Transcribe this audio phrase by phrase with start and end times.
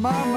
[0.00, 0.27] My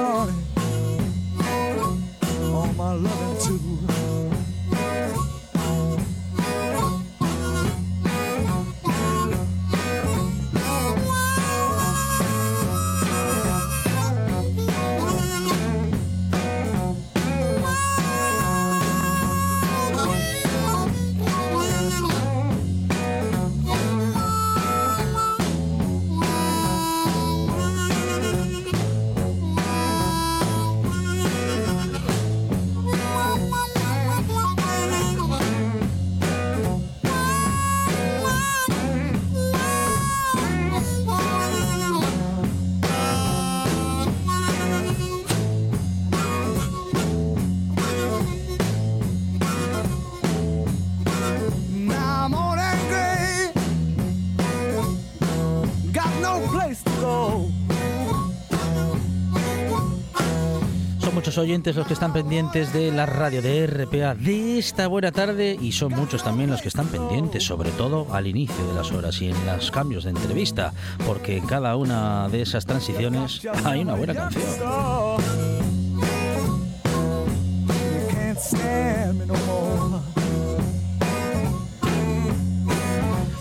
[61.42, 65.72] oyentes los que están pendientes de la radio de RPA de esta buena tarde y
[65.72, 69.28] son muchos también los que están pendientes, sobre todo al inicio de las horas y
[69.28, 70.72] en los cambios de entrevista,
[71.04, 74.52] porque en cada una de esas transiciones hay una buena canción.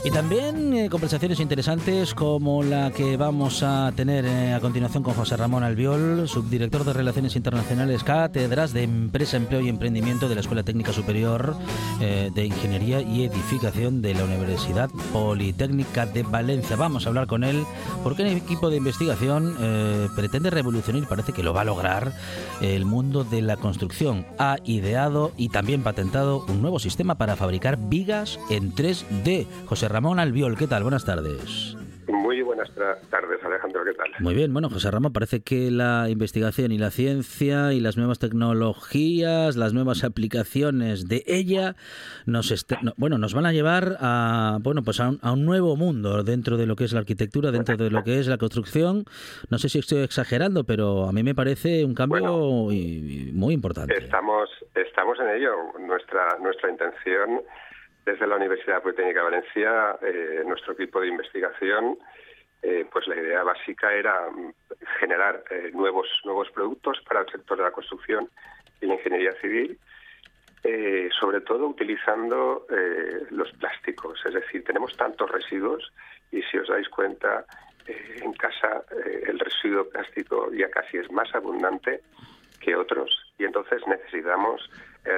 [0.03, 5.13] Y también eh, conversaciones interesantes como la que vamos a tener eh, a continuación con
[5.13, 10.41] José Ramón Albiol, subdirector de Relaciones Internacionales, cátedras de Empresa, Empleo y Emprendimiento de la
[10.41, 11.55] Escuela Técnica Superior
[11.99, 16.75] eh, de Ingeniería y Edificación de la Universidad Politécnica de Valencia.
[16.75, 17.63] Vamos a hablar con él
[18.03, 19.55] porque el equipo de investigación
[20.15, 22.13] pretende revolucionar, parece que lo va a lograr,
[22.61, 24.25] el mundo de la construcción.
[24.37, 29.47] Ha ideado y también patentado un nuevo sistema para fabricar vigas en 3D.
[29.65, 30.83] José Ramón Albiol, ¿qué tal?
[30.83, 31.75] Buenas tardes.
[32.07, 34.11] Muy buenas tardes, Alejandro, ¿qué tal?
[34.19, 38.19] Muy bien, bueno, José Ramón, parece que la investigación y la ciencia y las nuevas
[38.19, 41.75] tecnologías, las nuevas aplicaciones de ella,
[42.27, 45.45] nos est- no, bueno, nos van a llevar a bueno, pues a un, a un
[45.45, 48.37] nuevo mundo dentro de lo que es la arquitectura, dentro de lo que es la
[48.37, 49.05] construcción.
[49.49, 52.71] No sé si estoy exagerando, pero a mí me parece un cambio Bueno.
[52.71, 53.95] y- y muy importante.
[53.97, 55.51] Estamos, estamos en ello.
[55.87, 57.41] Nuestra, nuestra intención
[58.05, 61.97] desde la Universidad Politécnica de Valencia, eh, nuestro equipo de investigación,
[62.61, 64.53] eh, pues la idea básica era mm,
[64.99, 68.29] generar eh, nuevos, nuevos productos para el sector de la construcción
[68.79, 69.77] y la ingeniería civil,
[71.19, 72.67] sobre todo utilizando
[73.31, 74.23] los plásticos.
[74.25, 75.91] Es decir, tenemos tantos residuos
[76.31, 77.45] y si os dais cuenta,
[77.87, 78.83] en casa
[79.25, 82.01] el residuo plástico ya casi es más abundante
[82.59, 84.69] que otros y entonces necesitamos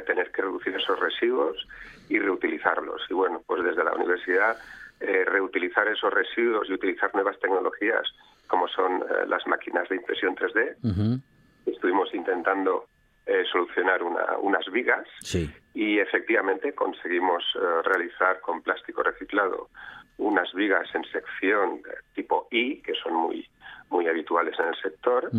[0.05, 1.67] tener que reducir esos residuos
[2.09, 3.01] y reutilizarlos.
[3.09, 4.57] Y bueno, pues desde la universidad
[4.99, 8.03] eh, reutilizar esos residuos y utilizar nuevas tecnologías
[8.47, 10.75] como son eh, las máquinas de impresión 3D.
[10.83, 11.21] Ujú,
[11.65, 12.85] Estuvimos intentando
[13.25, 15.49] eh, solucionar una- unas vigas Sí.
[15.73, 17.43] y efectivamente conseguimos
[17.85, 19.69] realizar con plástico reciclado
[20.17, 21.81] unas vigas en sección
[22.13, 23.47] tipo I, que son muy,
[23.89, 25.29] muy habituales en el sector,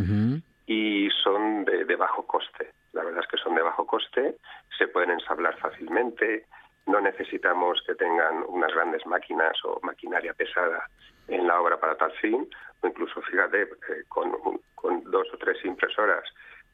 [0.66, 2.70] y son de, de bajo coste.
[2.94, 4.36] La verdad es que son de bajo coste,
[4.78, 6.46] se pueden ensablar fácilmente,
[6.86, 10.88] no necesitamos que tengan unas grandes máquinas o maquinaria pesada
[11.28, 12.48] en la obra para tal fin,
[12.80, 14.32] o incluso, fíjate, eh, con,
[14.74, 16.24] con dos o tres impresoras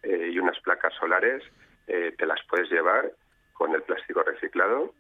[0.02, 1.42] eh, y unas placas solares,
[1.86, 3.10] eh, te las puedes llevar
[3.52, 4.92] con el plástico reciclado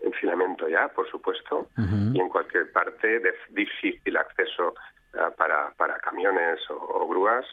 [0.00, 4.74] en filamento ya, por supuesto, y en cualquier parte de difícil acceso
[5.14, 7.44] eh, para, para camiones o grúas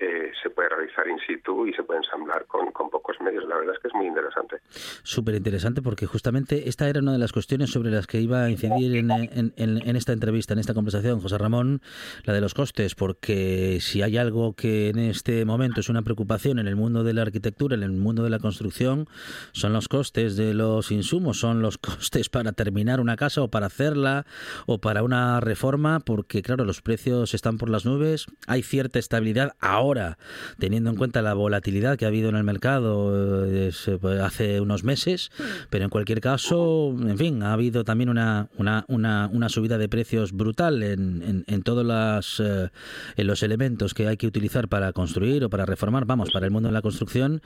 [0.00, 3.44] eh, se puede realizar in situ y se puede ensamblar con, con pocos medios.
[3.48, 4.60] La verdad es que es muy interesante.
[5.02, 8.50] Súper interesante porque justamente esta era una de las cuestiones sobre las que iba a
[8.50, 11.82] incidir en, en, en, esta entrevista, en esta conversación, José Ramón,
[12.24, 16.60] la de los costes, porque si hay algo que en este momento es una preocupación
[16.60, 19.08] en el mundo de la arquitectura, en el mundo de la construcción,
[19.52, 23.66] son los costes de los insumos, son los costes para terminar una casa o para
[23.66, 24.26] hacerla
[24.66, 29.56] o para una reforma, porque claro, los precios están por las nubes, hay cierta estabilidad
[29.58, 30.18] ahora ahora,
[30.58, 34.84] teniendo en cuenta la volatilidad que ha habido en el mercado eh, pues, hace unos
[34.84, 35.30] meses,
[35.70, 40.32] pero en cualquier caso, en fin, ha habido también una, una, una, subida de precios
[40.32, 42.68] brutal en, en, todos las, eh,
[43.16, 46.52] en los elementos que hay que utilizar para construir o para reformar, vamos, para el
[46.52, 47.40] mundo de la construcción.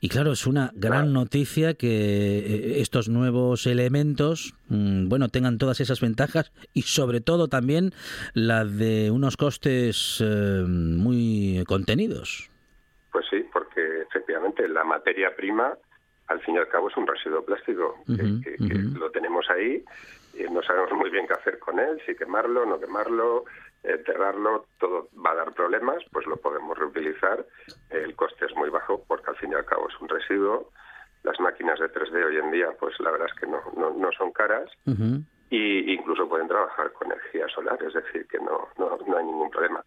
[0.00, 5.80] Y claro, es una gran noticia que eh, estos nuevos elementos, mm, bueno, tengan todas
[5.80, 7.92] esas ventajas y sobre todo también
[8.34, 10.22] la de unos costes
[10.68, 11.64] muy
[13.12, 15.76] pues sí, porque efectivamente la materia prima,
[16.26, 18.56] al fin y al cabo, es un residuo plástico que,
[18.98, 19.82] lo tenemos ahí
[20.34, 23.44] y no sabemos muy bien qué hacer con él, si quemarlo, no quemarlo,
[23.82, 27.44] enterrarlo, todo va a dar problemas, pues lo podemos reutilizar.
[27.90, 30.70] El coste es muy bajo porque al fin y al cabo es un residuo.
[31.22, 33.60] Las máquinas de 3D hoy en día, pues la verdad es que no,
[33.96, 34.70] no, son caras.
[35.50, 39.50] Y incluso pueden trabajar con energía solar, es decir, que no, no, no hay ningún
[39.50, 39.82] problema.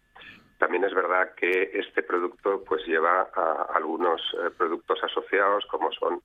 [0.62, 6.22] También es verdad que este producto pues lleva a algunos eh, productos asociados como son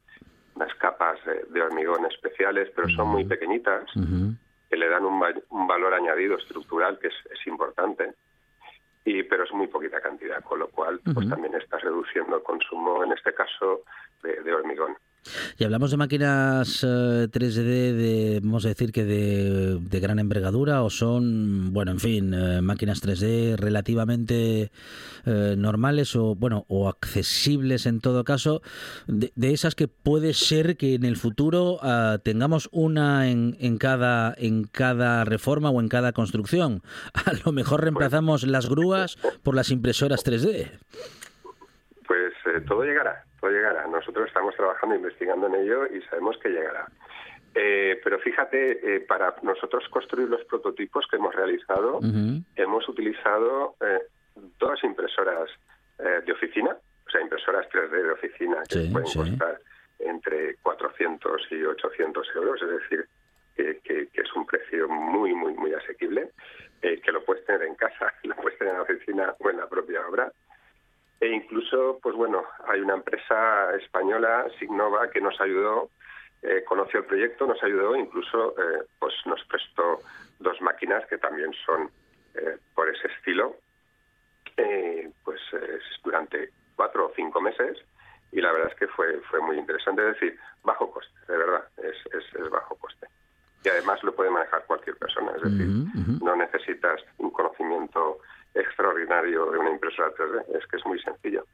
[0.56, 3.90] las capas de, hormigón especiales, pero son muy pequeñitas,
[4.70, 5.20] que le dan un,
[5.68, 8.14] valor añadido estructural que es, importante,
[9.06, 13.04] y pero es muy poquita cantidad, con lo cual pues también está reduciendo el consumo,
[13.04, 13.86] en este caso,
[14.22, 14.96] de hormigón.
[15.58, 20.90] Y hablamos de máquinas 3D eh, de, vamos a decir que de, gran envergadura o
[20.90, 24.72] son, bueno, en fin, eh, máquinas 3D relativamente
[25.26, 28.62] eh, normales o, bueno, o accesibles en todo caso,
[29.08, 34.34] de, esas que puede ser que en el futuro ah, tengamos una en, en, cada,
[34.38, 36.82] en cada reforma o en cada construcción.
[37.14, 40.70] A lo mejor reemplazamos las grúas por las impresoras 3D.
[42.08, 42.34] Pues
[42.68, 43.88] todo llegará llegará.
[43.88, 46.88] Nosotros estamos trabajando, investigando en ello y sabemos que llegará.
[47.60, 52.00] Eh, pero fíjate, eh, para nosotros construir los prototipos que hemos realizado,
[52.56, 54.02] hemos utilizado eh,
[54.60, 55.50] dos impresoras
[55.98, 59.60] de oficina, o sea, impresoras 3D de oficina que pueden costar
[59.98, 63.08] entre 400 y 800 euros, es decir,
[63.56, 66.30] que, es un precio muy, muy, muy asequible,
[66.80, 69.68] que lo puedes tener en casa, lo puedes tener en la oficina o en la
[69.68, 70.32] propia obra.
[71.20, 75.90] E incluso, pues bueno, hay una empresa española, Signova, que nos ayudó,
[76.44, 80.00] eh, conoció el proyecto, nos ayudó, incluso eh, pues nos prestó
[80.40, 81.90] dos máquinas que también son
[82.36, 83.56] eh, por ese estilo,
[85.24, 85.42] pues
[86.04, 87.78] durante cuatro o cinco meses.
[88.32, 91.64] Y la verdad es que fue, fue muy interesante, es decir, bajo coste, de verdad,
[91.78, 93.08] es, es, bajo coste.
[93.64, 95.68] Y además lo puede manejar cualquier persona, es decir,
[96.22, 98.20] no necesitas un conocimiento
[98.98, 101.46] extraordinario de una impresora 3D, es que es muy sencillo.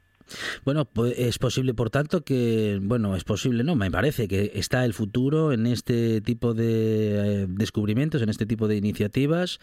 [0.64, 4.84] Bueno, pues es posible, por tanto, que, bueno, es posible, no, me parece que está
[4.84, 9.58] el futuro en este tipo de eh, descubrimientos, en este tipo de iniciativas,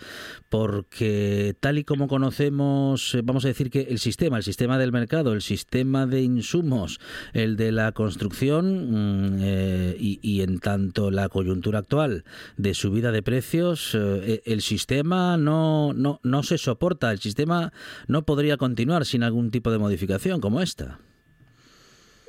[0.50, 4.92] porque tal y como conocemos, eh, vamos a decir que el sistema, el sistema del
[4.92, 7.00] mercado, el sistema de insumos,
[7.34, 12.24] el de la construcción mm, eh, y, en tanto la coyuntura actual
[12.58, 17.74] de subida de precios, el sistema no, no, no se soporta, el sistema
[18.08, 21.00] no podría continuar sin algún tipo de modificación esta?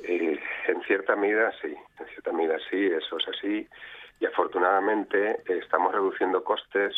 [0.03, 3.67] Eh, en cierta medida sí, en cierta medida sí, eso es así.
[4.19, 6.95] Y afortunadamente estamos reduciendo costes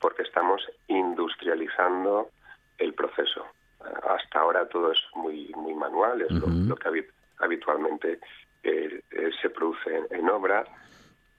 [0.00, 2.30] porque estamos industrializando
[2.78, 3.46] el proceso.
[3.80, 7.04] Hasta ahora todo es muy muy manual, es lo, que
[7.38, 8.20] habitualmente
[8.62, 10.64] eh, eh, se produce en, obra.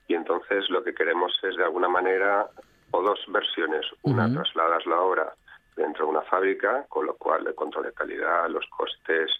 [0.06, 2.46] Y entonces lo que queremos es de alguna manera,
[2.90, 5.34] o dos versiones, una trasladas la obra
[5.76, 9.30] dentro de una fábrica, con lo cual el control de calidad, los costes,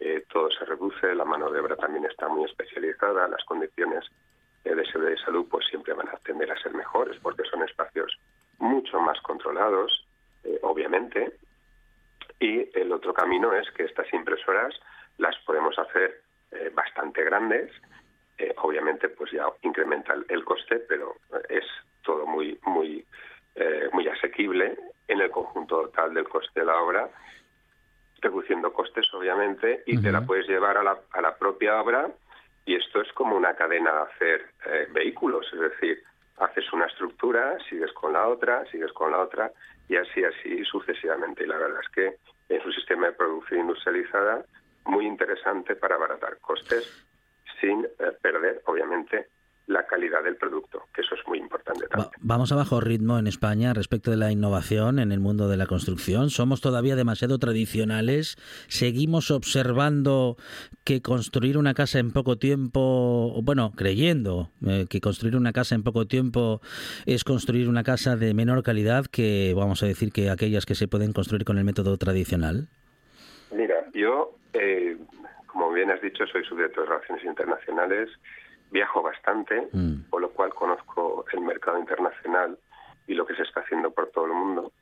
[0.00, 4.04] eh, todo se reduce, la mano de obra también está muy especializada, las condiciones
[4.64, 8.16] de seguridad salud pues siempre van a tender a ser mejores porque son espacios
[8.58, 10.06] mucho más controlados,
[10.44, 11.32] eh, obviamente.
[12.40, 14.74] Y el otro camino es que estas impresoras
[15.18, 16.20] las podemos hacer
[16.52, 17.70] eh, bastante grandes,
[18.56, 21.14] obviamente pues ya incrementa el, coste, pero
[21.48, 21.64] es
[22.02, 23.06] todo muy muy
[23.92, 24.76] muy asequible
[25.12, 27.08] en el conjunto total del coste de la obra,
[28.20, 32.08] reduciendo costes, obviamente, y te la puedes llevar a la, a la propia obra
[32.64, 36.02] Y esto es como una cadena de hacer eh, vehículos, es decir,
[36.38, 39.50] haces una estructura, sigues con la otra, sigues con la otra,
[39.88, 41.42] y así, así sucesivamente.
[41.42, 42.16] Y la verdad es que
[42.48, 44.44] es un sistema de producción industrializada
[44.84, 47.04] muy interesante para abaratar costes
[47.60, 49.26] sin eh, perder, obviamente,
[49.66, 52.10] la calidad del producto, que eso es muy importante también.
[52.20, 55.66] vamos a bajo ritmo en España respecto de la innovación en el mundo de la
[55.66, 56.30] construcción.
[56.30, 58.36] Somos todavía demasiado tradicionales.
[58.68, 60.36] Seguimos observando
[60.84, 65.84] que construir una casa en poco tiempo, bueno, creyendo eh, que construir una casa en
[65.84, 66.60] poco tiempo
[67.06, 70.88] es construir una casa de menor calidad que, vamos a decir, que aquellas que se
[70.88, 72.68] pueden construir con el método tradicional.
[73.52, 74.96] Mira, yo, eh,
[75.46, 78.08] como bien has dicho, soy subdirector de Relaciones Internacionales
[78.72, 80.10] viajo bastante, mm.
[80.10, 82.58] por lo cual conozco el mercado internacional
[83.06, 84.72] y lo que se está haciendo por todo el mundo.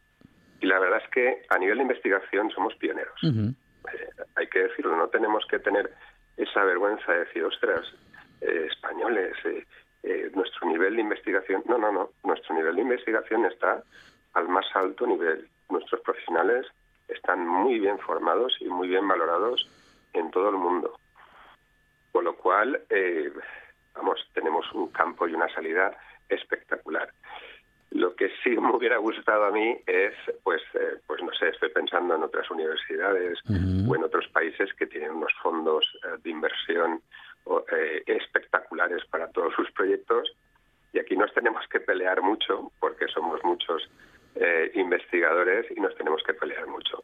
[0.61, 3.18] Y la verdad es que a nivel de investigación somos pioneros.
[3.23, 5.92] Eh, hay que decirlo, no tenemos que tener
[6.37, 7.82] esa vergüenza de decir, ostras,
[8.40, 9.37] eh, españoles,
[10.02, 11.62] eh, nuestro nivel de investigación.
[11.66, 12.11] No, no, no.
[12.25, 13.82] Nuestro nivel de investigación está
[14.35, 15.49] al más alto nivel.
[15.68, 16.66] Nuestros profesionales
[17.09, 19.68] están muy bien formados y muy bien valorados
[20.12, 20.97] en todo el mundo.
[22.12, 23.32] Con lo cual, eh,
[23.94, 25.97] vamos, tenemos un campo y una salida
[26.28, 27.12] espectacular.
[27.90, 31.70] Lo que sí me hubiera gustado a mí es, pues, eh, pues no sé, estoy
[31.70, 37.02] pensando en otras universidades o en otros países que tienen unos fondos eh, de inversión
[37.73, 40.30] eh, espectaculares para todos sus proyectos
[40.92, 43.88] y aquí nos tenemos que pelear mucho porque somos muchos
[44.75, 47.02] investigadores y nos tenemos que pelear mucho.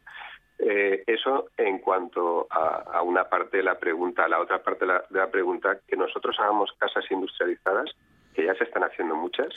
[0.59, 4.25] Eh, eso en cuanto a, una parte de la pregunta.
[4.25, 7.91] A la otra parte de la, pregunta, que nosotros hagamos casas industrializadas,
[8.33, 9.49] que ya se están haciendo muchas,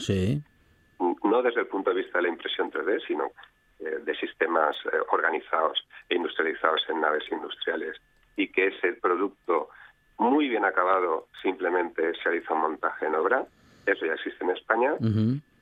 [0.98, 3.30] no desde el punto de vista de la impresión 3D, sino
[3.78, 7.96] eh, de sistemas eh, organizados e industrializados en naves industriales,
[8.36, 9.70] y que ese producto
[10.18, 13.46] muy bien acabado simplemente se realiza un montaje en obra,
[13.86, 14.94] eso ya existe en España,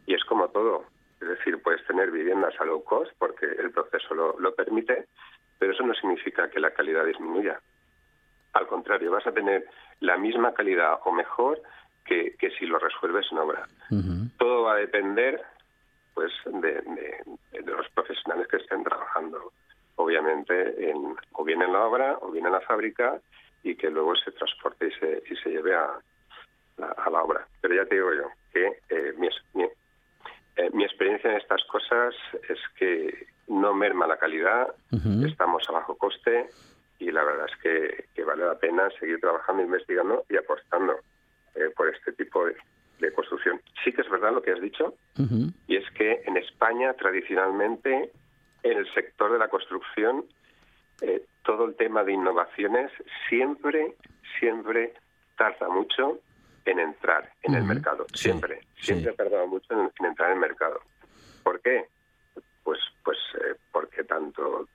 [0.07, 0.85] y es como todo.
[1.21, 5.07] Es decir, puedes tener viviendas a low cost porque el proceso lo, lo permite,
[5.59, 7.61] pero eso no significa que la calidad disminuya.
[8.53, 9.67] Al contrario, vas a tener
[10.01, 11.61] la misma calidad o mejor
[12.05, 13.67] que, que si lo resuelves en obra.
[14.39, 15.43] Todo va a depender
[16.15, 16.83] pues de,
[17.53, 19.53] de, los profesionales que estén trabajando,
[19.97, 23.21] obviamente, en, o bien en la obra o bien en la fábrica
[23.63, 26.01] y que luego se transporte y se, y se lleve a,
[26.79, 27.47] a, la obra.
[27.61, 29.29] Pero ya te digo yo que eh, mi,
[30.59, 32.12] eh, mi experiencia en estas cosas
[32.49, 34.75] es que no merma la calidad,
[35.25, 36.50] estamos a bajo coste
[36.99, 40.97] y la verdad es que, vale la pena seguir trabajando, investigando y apostando
[41.55, 42.57] eh, por este tipo de,
[43.15, 43.61] construcción.
[43.85, 44.95] Sí que es verdad lo que has dicho
[45.69, 48.11] y es que en España tradicionalmente
[48.65, 50.25] en el sector de la construcción
[51.00, 52.91] eh, todo el tema de innovaciones
[53.29, 53.95] siempre,
[54.41, 54.95] siempre
[55.37, 56.19] tarda mucho
[56.69, 58.07] en entrar en el mercado.
[58.13, 60.81] Siempre, siempre ha tardado mucho en, entrar en el mercado.
[61.43, 61.87] ¿Por qué?
[62.63, 64.69] Pues, pues eh, porque tanto,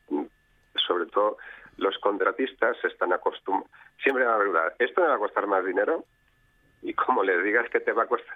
[0.76, 1.38] sobre todo
[1.78, 3.70] los contratistas están acostumbrados,
[4.02, 6.04] siempre van a preguntar, ¿esto me va a costar más dinero?
[6.82, 8.36] Y como les digas que te va a costar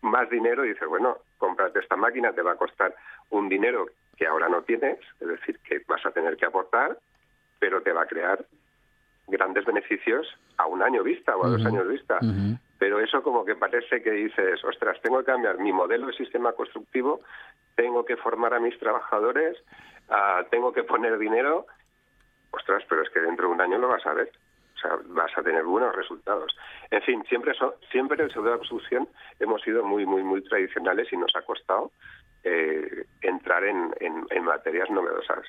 [0.00, 2.94] más, dinero, dices, bueno, cómprate esta máquina, te va a costar
[3.30, 6.96] un dinero que ahora no tienes, es decir, que vas a tener que aportar,
[7.58, 8.44] pero te va a crear
[9.26, 12.18] grandes beneficios a un año vista o a dos años vista
[12.82, 16.50] pero eso como que parece que dices, ostras, tengo que cambiar mi modelo de sistema
[16.50, 17.20] constructivo,
[17.76, 19.56] tengo que formar a mis trabajadores,
[20.08, 21.66] ah, tengo que poner dinero,
[22.50, 24.32] ostras, pero es que dentro de un año lo vas a ver.
[24.74, 26.56] O sea, vas a tener buenos resultados.
[26.90, 29.08] En fin, siempre, so, siempre en el sector de la construcción
[29.38, 31.92] hemos sido muy, muy, muy tradicionales y nos ha costado
[32.42, 35.46] eh, entrar en, en materias novedosas.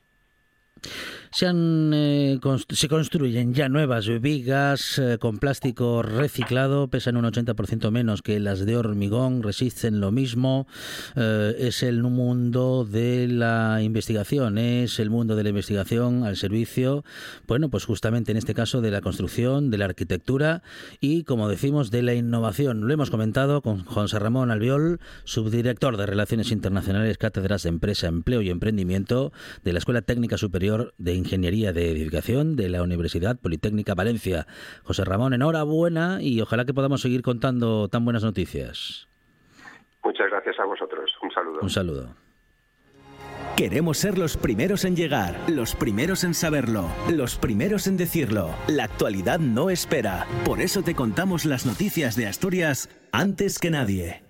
[1.32, 8.22] Se, eh, se construyen ya nuevas vigas eh, con plástico reciclado, pesan un 80% menos
[8.22, 10.68] que las de hormigón, resisten lo mismo.
[11.16, 17.04] Eh, es el mundo de la investigación, es el mundo de la investigación al servicio,
[17.48, 20.62] bueno, pues justamente en este caso de la construcción, de la arquitectura
[21.00, 22.88] y, como decimos, de la innovación.
[22.88, 28.42] Lo hemos comentado con José Ramón Albiol, subdirector de Relaciones Internacionales, Cátedras de Empresa, Empleo
[28.42, 33.94] y Emprendimiento de la Escuela Técnica Superior de Ingeniería de Edificación de la Universidad Politécnica
[33.96, 34.48] Valencia.
[34.84, 39.08] José Ramón, enhorabuena y ojalá que podamos seguir contando tan buenas noticias.
[40.04, 41.12] Muchas gracias a vosotros.
[41.22, 41.60] Un saludo.
[41.62, 42.24] Un saludo.
[43.56, 48.50] Queremos ser los primeros en llegar, los primeros en saberlo, los primeros en decirlo.
[48.68, 50.26] La actualidad no espera.
[50.44, 54.24] Por eso te contamos las noticias de Asturias antes que nadie.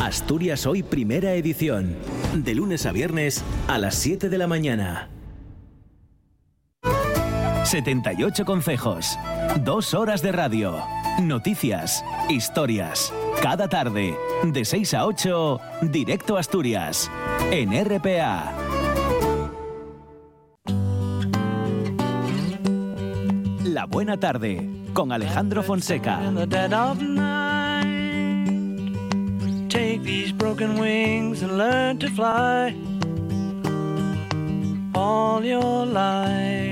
[0.00, 1.94] Asturias Hoy Primera Edición.
[2.34, 5.11] De lunes a viernes a las 7 de la mañana.
[7.64, 9.18] 78 consejos.
[9.60, 10.82] Dos horas de radio.
[11.20, 13.12] Noticias, historias.
[13.40, 17.10] Cada tarde, de 6 a 8, directo a Asturias.
[17.50, 18.52] En RPA.
[23.64, 26.20] La buena tarde, con Alejandro Fonseca.
[29.68, 32.74] Take these broken wings and learn to fly
[34.94, 36.71] all your life.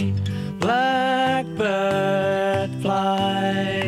[0.61, 1.49] Blackbird
[2.83, 3.81] fly.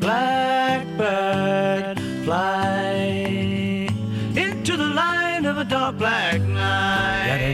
[0.00, 3.86] Blackbird fly
[4.34, 6.40] into the light of a dark black.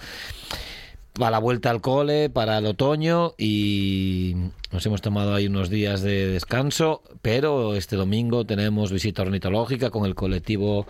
[1.13, 4.35] para la vuelta al cole, para el otoño y
[4.71, 10.05] nos hemos tomado ahí unos días de descanso, pero este domingo tenemos visita ornitológica con
[10.05, 10.85] el colectivo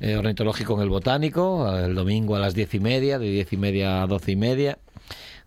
[0.00, 3.56] eh, ornitológico en el Botánico, el domingo a las diez y media, de diez y
[3.56, 4.78] media a doce y media.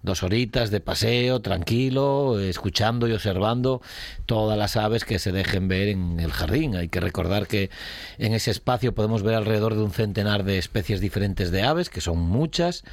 [0.02, 3.82] Dos horitas de paseo, tranquilo, escuchando y observando
[4.26, 6.78] todas las aves que se dejen ver en el jardín.
[6.78, 7.70] Hay que recordar que
[8.18, 12.00] en ese espacio podemos ver alrededor de un centenar de especies diferentes de aves, que
[12.00, 12.86] son muchas,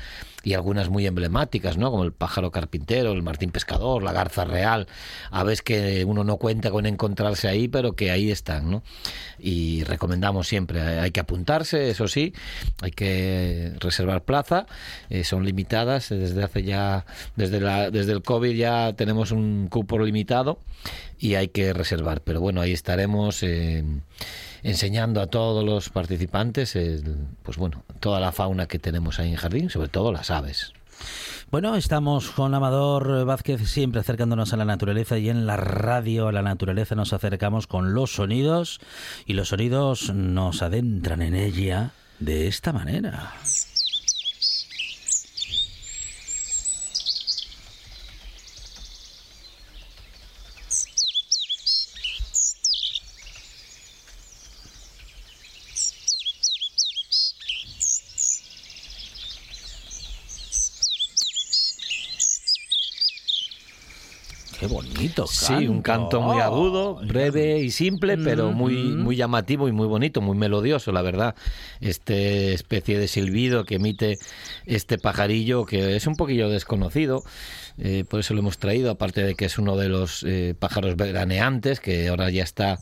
[0.46, 1.90] y algunas muy emblemáticas, ¿no?
[1.90, 4.86] Como el pájaro carpintero, el martín pescador, la garza real,
[5.32, 8.84] aves que uno no cuenta con encontrarse ahí, pero que ahí están, ¿no?
[9.40, 12.32] Y recomendamos siempre, eh, hay que apuntarse, eso sí,
[12.80, 14.66] hay que reservar plaza,
[15.10, 19.66] eh, son limitadas, eh, desde hace ya, desde, la, desde el COVID ya tenemos un
[19.68, 20.60] cupo limitado
[21.18, 23.42] y hay que reservar, pero bueno, ahí estaremos.
[24.70, 29.36] Enseñando a todos los participantes el- pues bueno toda la fauna que tenemos ahí en
[29.36, 30.72] jardín sobre todo las aves
[31.50, 36.32] Bueno, estamos con Amador Vázquez siempre acercándonos a la naturaleza y en la radio a
[36.32, 38.80] la naturaleza nos acercamos con los sonidos
[39.26, 43.32] y los sonidos nos adentran en ella de esta manera.
[65.26, 66.20] Sí un canto.
[66.20, 71.02] muy agudo breve y simple pero muy muy llamativo y muy bonito muy melodioso la
[71.02, 71.34] verdad.
[71.80, 74.18] Este especie de silbido que emite
[74.66, 77.22] este pajarillo que es un poquillo desconocido
[77.78, 80.96] eh, por eso lo hemos traído, aparte de que es uno de los eh, pájaros
[80.96, 82.78] veraneantes que ahora ya está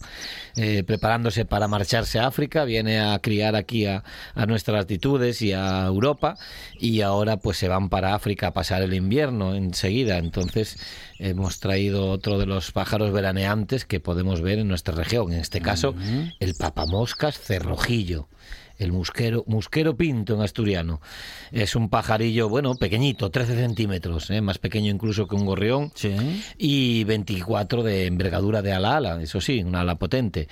[0.56, 4.04] eh, preparándose para marcharse a África, viene a criar aquí a,
[4.34, 6.36] a nuestras latitudes y a Europa
[6.78, 10.78] y ahora pues se van para África a pasar el invierno enseguida, entonces
[11.18, 15.60] hemos traído otro de los pájaros veraneantes que podemos ver en nuestra región, en este
[15.60, 15.94] caso
[16.38, 18.28] el papamoscas cerrojillo.
[18.78, 21.00] El musquero, musquero pinto en asturiano.
[21.52, 24.40] Es un pajarillo, bueno, pequeñito, 13 centímetros, ¿eh?
[24.40, 26.14] más pequeño incluso que un gorrión, Sí.
[26.58, 30.48] y 24 de envergadura de ala a ala, eso sí, una ala potente.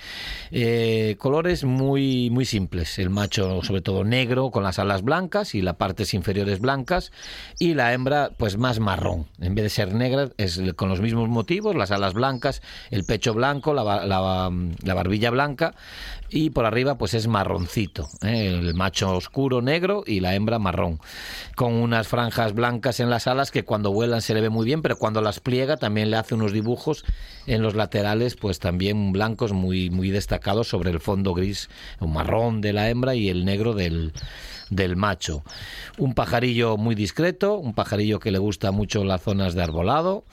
[0.51, 5.61] Eh, colores muy, muy simples, el macho sobre todo negro con las alas blancas y
[5.61, 7.11] las partes inferiores blancas,
[7.59, 11.29] y la hembra pues más marrón, en vez de ser negra es con los mismos
[11.29, 14.51] motivos, las alas blancas, el pecho blanco, la, la-
[14.83, 15.75] la barbilla blanca,
[16.33, 18.47] y por arriba pues es marroncito, ¿eh?
[18.47, 20.99] el macho oscuro negro y la hembra marrón,
[21.55, 24.81] con unas franjas blancas en las alas que cuando vuelan se le ve muy bien,
[24.81, 27.05] pero cuando las pliega también le hace unos dibujos
[27.45, 31.69] en los laterales pues también blancos muy, muy destacados sobre el fondo gris
[31.99, 34.11] o marrón de la hembra y el negro del,
[34.71, 35.43] del macho.
[35.99, 40.25] Un pajarillo muy discreto, un pajarillo que le gusta mucho las zonas de arbolado,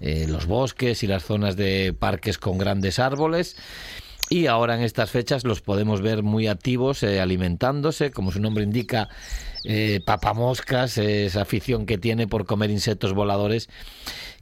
[0.00, 3.56] eh, los bosques y las zonas de parques con grandes árboles.
[4.28, 8.64] Y ahora en estas fechas los podemos ver muy activos, eh, alimentándose, como su nombre
[8.64, 9.08] indica,
[9.64, 13.68] eh, papamoscas, eh, esa afición que tiene por comer insectos voladores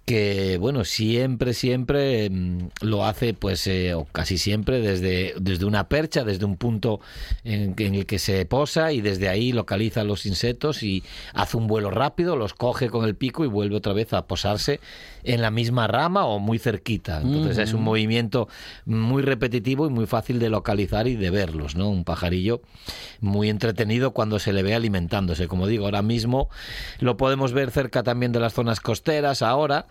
[0.05, 5.89] que bueno siempre siempre mm, lo hace pues eh, o casi siempre desde desde una
[5.89, 7.01] percha desde un punto
[7.43, 11.67] en, en el que se posa y desde ahí localiza los insectos y hace un
[11.67, 14.81] vuelo rápido los coge con el pico y vuelve otra vez a posarse
[15.25, 17.21] en la misma rama o muy cerquita.
[17.21, 18.49] Entonces es un movimiento
[18.85, 22.61] muy repetitivo y muy fácil de localizar y de verlos no un pajarillo
[23.21, 25.49] muy entretenido cuando se le ve alimentándose.
[25.49, 26.49] Como digo ahora mismo
[27.01, 29.87] lo podemos ver cerca también de las zonas costeras ahora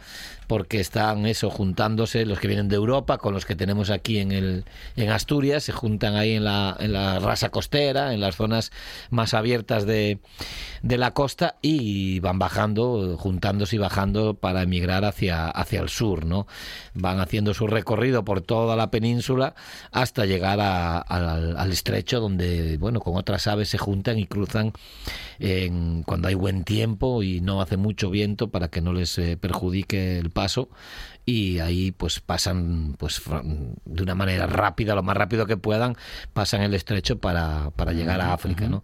[0.54, 4.32] porque están eso juntándose los que vienen de Europa con los que tenemos aquí en
[4.32, 8.72] el en Asturias se juntan ahí en la en la rasa costera en las zonas
[9.10, 10.20] más abiertas de,
[10.84, 16.24] de la costa y van bajando juntándose y bajando para emigrar hacia hacia el sur
[16.24, 16.46] no
[16.94, 19.56] van haciendo su recorrido por toda la península
[19.92, 24.72] hasta llegar a- al, al estrecho donde bueno con otras aves se juntan y cruzan
[25.40, 29.36] en- cuando hay buen tiempo y no hace mucho viento para que no les eh,
[29.36, 30.68] perjudique el paso paso
[31.26, 33.22] y ahí pues pasan pues
[33.86, 35.96] de una manera rápida lo más rápido que puedan
[36.34, 38.84] pasan el estrecho para, para llegar a África no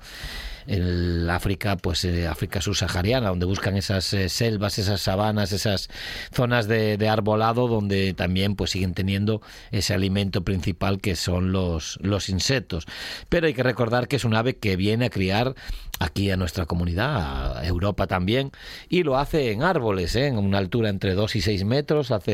[0.67, 5.89] el África pues eh, África subsahariana donde buscan esas eh, selvas esas sabanas esas
[6.31, 11.97] zonas de, de arbolado donde también pues siguen teniendo ese alimento principal que son los
[12.01, 12.85] los insectos.
[13.29, 15.55] Pero hay que recordar que es un ave que viene a criar
[15.99, 18.51] aquí a nuestra comunidad a Europa también
[18.87, 20.27] y lo hace en árboles ¿eh?
[20.27, 22.28] en una altura entre 2 y 6 metros hace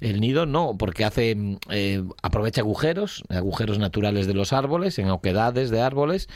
[0.00, 5.10] el nido no porque hace mm, eh, aprovecha agujeros agujeros naturales de los árboles en
[5.10, 6.28] oquedades de árboles.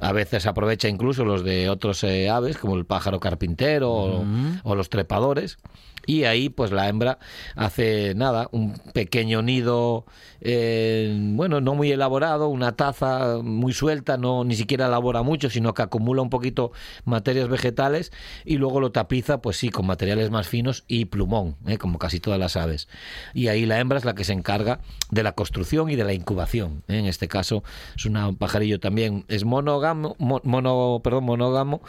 [0.00, 4.24] A veces aprovecha incluso los de otros eh, aves como el pájaro carpintero o-
[4.64, 5.58] o, los trepadores
[6.06, 7.18] y ahí pues la hembra
[7.56, 10.06] hace nada un pequeño nido
[10.40, 15.74] eh, bueno no muy elaborado una taza muy suelta no ni siquiera elabora mucho sino
[15.74, 16.72] que acumula un poquito
[17.04, 18.12] materias vegetales
[18.44, 21.78] y luego lo tapiza pues sí con materiales más finos y plumón ¿eh?
[21.78, 22.88] como casi todas las aves
[23.34, 26.12] y ahí la hembra es la que se encarga de la construcción y de la
[26.12, 26.98] incubación ¿eh?
[26.98, 27.64] en este caso
[27.96, 31.80] es una- un pajarillo también es monógamo mo- mono perdón monógamo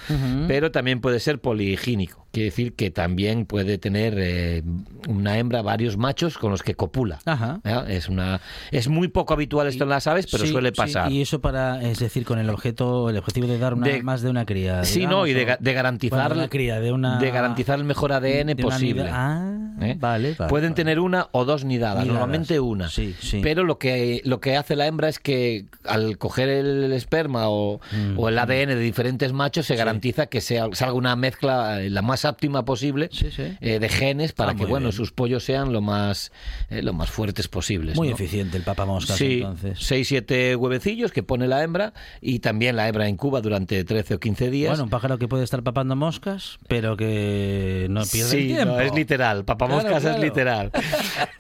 [0.48, 4.64] pero también puede ser poligínico quiere decir que también puede tener eh,
[5.08, 7.60] una hembra varios machos con los que copula Ajá.
[7.88, 8.42] es una
[8.72, 11.42] es muy poco habitual esto en las aves pero Sí, suele sí, pasar y eso
[11.42, 14.46] para, es decir, con el objeto, el objetivo de dar una, De- más de una
[14.46, 14.84] cría.
[14.84, 17.78] Sí, digamos, no, y de, de garantizar bueno, de una cría, de una de garantizar
[17.80, 19.10] el mejor ADN posible.
[19.12, 19.96] Ah, ¿eh?
[20.00, 20.76] vale, vale, Pueden vale.
[20.76, 22.08] tener una o dos nidadas, Nidadas.
[22.08, 22.90] normalmente una.
[22.90, 23.40] Sí, sí.
[23.42, 27.80] Pero lo que lo que hace la hembra es que al coger el esperma o,
[27.92, 31.90] Mm, o el ADN de diferentes machos se garantiza que sea, salga una mezcla eh,
[31.90, 33.56] la más óptima posible Sí, sí.
[33.62, 34.94] eh, de genes para Ah, que bueno bien.
[34.94, 36.32] sus pollos sean lo más
[36.70, 37.96] eh, lo más fuertes posibles.
[37.96, 38.14] Muy ¿no?
[38.16, 39.80] eficiente el papamoscas, Sí, entonces.
[39.82, 44.20] 6 7 huevecillos que pone la hembra y también la hembra incuba durante 13 o
[44.20, 44.70] 15 días.
[44.72, 48.74] Bueno, un pájaro que puede estar papando moscas, pero que no pierde sí, el tiempo.
[48.76, 49.46] no, es literal.
[49.46, 50.72] Papamoscas Claro, es literal.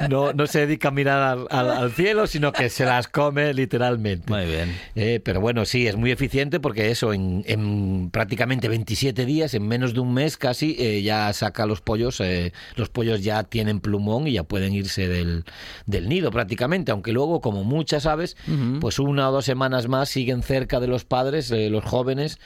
[0.10, 3.54] No, no se dedica a mirar al, al- al cielo, sino que se las come
[3.54, 4.32] literalmente.
[4.32, 4.76] Muy bien.
[4.96, 9.68] Eh, pero bueno, sí, es muy eficiente porque eso, en, en prácticamente 27 días, en
[9.68, 12.20] menos de un mes casi, eh, ya saca los pollos.
[12.22, 15.44] eh, los pollos ya tienen plumón y ya pueden irse del,
[15.86, 16.92] del nido prácticamente.
[16.92, 18.38] Aunque luego, como muchas aves,
[18.80, 22.40] pues una o dos semanas más siguen cerca de los padres, eh, los jóvenes,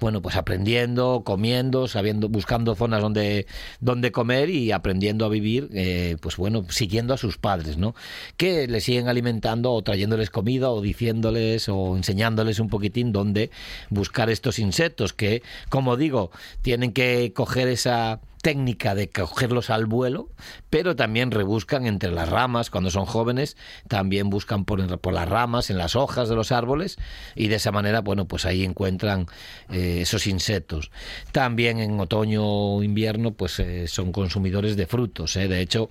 [0.00, 3.46] bueno, pues aprendiendo, comiendo, sabiendo, buscando zonas donde,
[3.80, 7.94] donde comer y aprendiendo a vivir, eh, pues bueno, siguiendo a sus padres, ¿no?
[8.36, 13.50] Que les siguen alimentando o trayéndoles comida o diciéndoles o enseñándoles un poquitín dónde
[13.90, 16.30] buscar estos insectos que, como digo,
[16.62, 20.30] tienen que coger esa técnica de cogerlos al vuelo,
[20.70, 23.58] pero también rebuscan entre las ramas cuando son jóvenes,
[23.88, 26.96] también buscan por, por las ramas, en las hojas de los árboles
[27.34, 29.26] y de esa manera, bueno, pues ahí encuentran
[29.68, 30.90] eh, esos insectos.
[31.30, 35.36] También en otoño o invierno, pues eh, son consumidores de frutos.
[35.36, 35.46] ¿eh?
[35.46, 35.90] De hecho,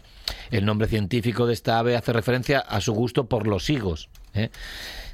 [0.49, 4.09] el nombre científico de esta ave hace referencia a su gusto por los higos.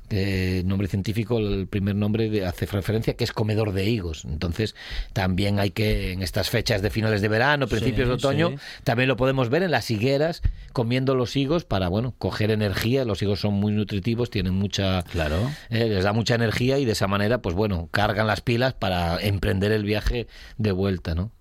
[0.09, 4.25] El nombre científico, el primer nombre de- hace referencia que es comedor de higos.
[4.25, 4.75] Entonces,
[5.13, 8.55] también hay que, en estas fechas de finales de verano, principios de otoño, sí.
[8.83, 13.05] también lo podemos ver en las higueras comiendo los higos para, bueno, coger energía.
[13.05, 15.49] Los higos son muy nutritivos, tienen mucha, Claro.
[15.69, 19.19] eh, les da mucha energía y de esa manera, pues bueno, cargan las pilas para
[19.21, 21.31] emprender el viaje de vuelta, ¿no?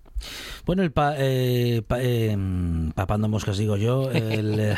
[0.65, 2.37] Bueno, el pa, eh, pa- eh,
[2.95, 4.75] papando moscas, digo yo, el, eh,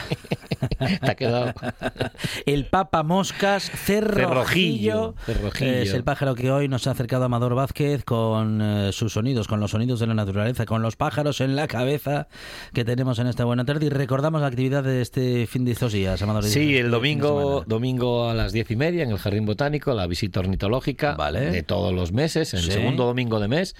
[1.01, 1.53] Te ha quedado.
[2.45, 5.71] el papa moscas cerrojillo, Cerrojillo, cerrojillo.
[5.71, 9.60] es el pájaro que hoy nos ha acercado Amador Vázquez con eh, sus sonidos, con
[9.60, 12.27] los sonidos de la naturaleza, con los pájaros en la cabeza
[12.73, 15.93] que tenemos en esta buena tarde y recordamos la actividad de este fin de estos
[15.93, 16.43] días, Amador.
[16.43, 20.39] Sí, el domingo, domingo a las diez y media en el Jardín Botánico, la visita
[20.39, 21.51] ornitológica Vale.
[21.51, 22.71] de todos los meses, el Sí.
[22.71, 23.75] segundo domingo de mes,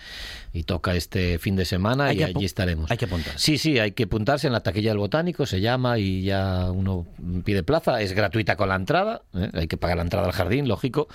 [0.54, 2.89] y toca este fin de semana Hay y allí estaremos.
[2.91, 3.39] hay que apuntarse.
[3.39, 7.05] Sí, sí, hay que apuntarse en la taquilla del Botánico, se llama y ya uno
[7.43, 9.49] pide plaza, es gratuita con la entrada, ¿eh?
[9.53, 11.07] hay que pagar la entrada al jardín, lógico,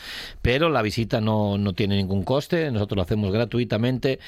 [0.42, 4.18] pero la visita no, no tiene ningún coste, nosotros lo hacemos gratuitamente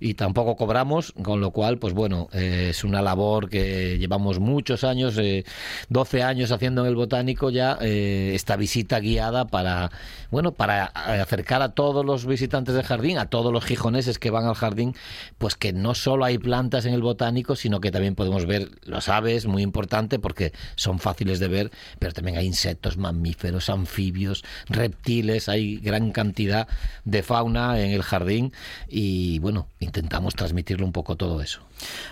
[0.00, 4.84] y tampoco cobramos, con lo cual, pues bueno, eh, es una labor que llevamos muchos
[4.84, 5.44] años, eh,
[5.88, 9.90] 12 años haciendo en el Botánico ya eh, esta visita guiada para,
[10.30, 14.46] bueno, para acercar a todos los visitantes del jardín, a todos los gijoneses que van
[14.46, 14.94] al jardín,
[15.38, 19.08] pues que no solo hay plantas en el Botánico, sino que también podemos ver las
[19.08, 21.70] aves, muy importante porque son fáciles de ver,
[22.00, 26.66] pero también hay insectos, mamíferos, anfibios, reptiles, hay gran cantidad
[27.04, 28.52] de fauna en el jardín
[28.88, 31.60] y bueno, intentamos transmitirle un poco todo eso.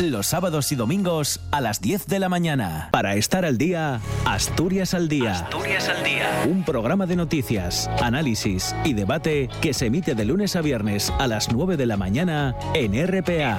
[0.00, 2.88] Los sábados y domingos a las 10 de la mañana.
[2.90, 5.34] Para estar al día, Asturias al día.
[5.34, 6.28] Asturias al día.
[6.48, 11.28] Un programa de noticias, análisis y debate que se emite de lunes a viernes a
[11.28, 13.58] las 9 de la mañana en RPA.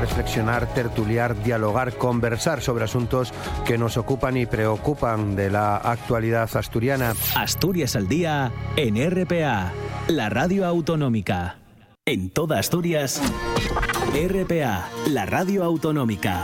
[0.00, 3.32] reflexionar, tertuliar, dialogar, conversar sobre asuntos
[3.64, 7.14] que nos ocupan y preocupan de la actualidad asturiana.
[7.36, 9.72] Asturias al día en RPA,
[10.08, 11.58] la radio autonómica.
[12.04, 13.20] En toda Asturias,
[14.16, 16.42] RPA, la radio autonómica.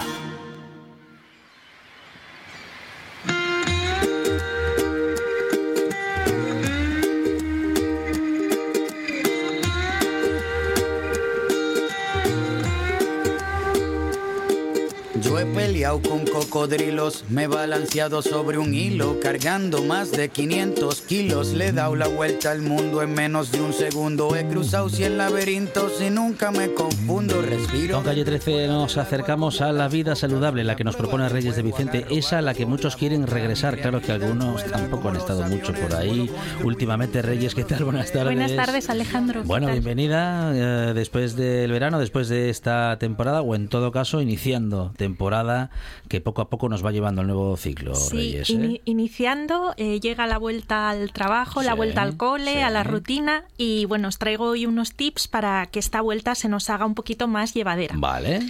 [15.23, 15.47] Yo he
[15.83, 21.55] peleado con cocodrilos, me he balanceado sobre un hilo, cargando más de 500 kilos.
[21.55, 24.37] Le he dado la vuelta al mundo en menos de un segundo.
[24.37, 27.43] He cruzado 100 laberintos y nunca me confundo.
[27.43, 27.97] Respiro.
[27.97, 31.63] Con Calle 13 nos acercamos a la vida saludable, la que nos propone Reyes de
[31.63, 33.77] Vicente, esa a la que muchos quieren regresar.
[33.79, 36.31] Claro que algunos tampoco han estado mucho por ahí.
[36.63, 37.83] Últimamente, Reyes, ¿qué tal?
[37.83, 38.37] Buenas tardes.
[38.37, 39.43] Buenas tardes, Alejandro.
[39.43, 44.21] ¿qué Bueno, bienvenida eh, después del verano, después de esta temporada, o en todo caso,
[44.21, 45.72] iniciando temporada
[46.09, 48.51] que poco a poco nos va llevando al nuevo ciclo, Sí, Reyes.
[48.51, 48.53] ¿eh?
[48.55, 52.59] ini- iniciando, eh, llega la vuelta al trabajo, la vuelta al cole, sí.
[52.61, 56.49] a la rutina y bueno, os traigo hoy unos tips para que esta vuelta se
[56.49, 57.95] nos haga un poquito más llevadera.
[57.99, 58.41] Vale.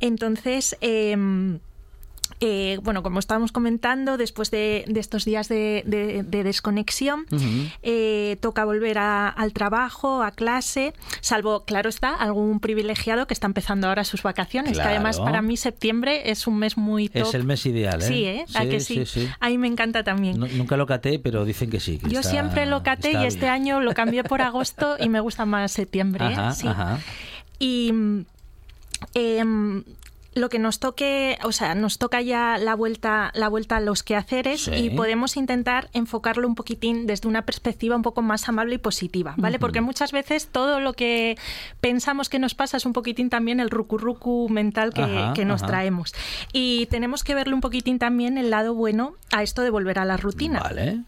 [0.00, 1.58] Entonces, em,
[2.40, 7.26] eh, bueno, como estábamos comentando, después de, de estos días de, de- de desconexión,
[7.82, 13.46] eh, toca volver a- al trabajo, a clase, salvo, claro está, algún privilegiado que está
[13.48, 17.22] empezando ahora sus vacaciones, que además para mí septiembre es un mes muy top.
[17.28, 18.06] Es el mes ideal, ¿eh?
[18.06, 18.44] Sí, ¿eh?
[18.54, 19.04] ¿A que sí?
[19.40, 20.38] A mí me encanta también.
[20.38, 21.98] Nu- Nunca lo caté, pero dicen que sí.
[21.98, 25.20] que Yo está- siempre lo caté y este año lo cambié por agosto y me
[25.20, 26.24] gusta más septiembre.
[26.24, 26.28] ¿eh?
[26.34, 26.68] Ajá, Sí.
[26.68, 26.98] ajá.
[27.58, 27.92] Y
[29.14, 29.84] em,
[30.38, 34.02] lo que nos toque, o sea, nos toca ya la vuelta, la vuelta a los
[34.02, 34.72] quehaceres Sí.
[34.74, 39.34] y podemos intentar enfocarlo un poquitín desde una perspectiva un poco más amable y positiva,
[39.36, 39.58] ¿vale?
[39.58, 41.36] Porque muchas veces todo lo que
[41.80, 45.62] pensamos que nos pasa es un poquitín también el rucurrucu mental que, Ajá, que nos
[45.62, 45.72] ajá.
[45.72, 46.14] traemos.
[46.52, 50.04] Y tenemos que verle un poquitín también el lado bueno a esto de volver a
[50.04, 50.60] la rutina.
[50.60, 51.00] Vale.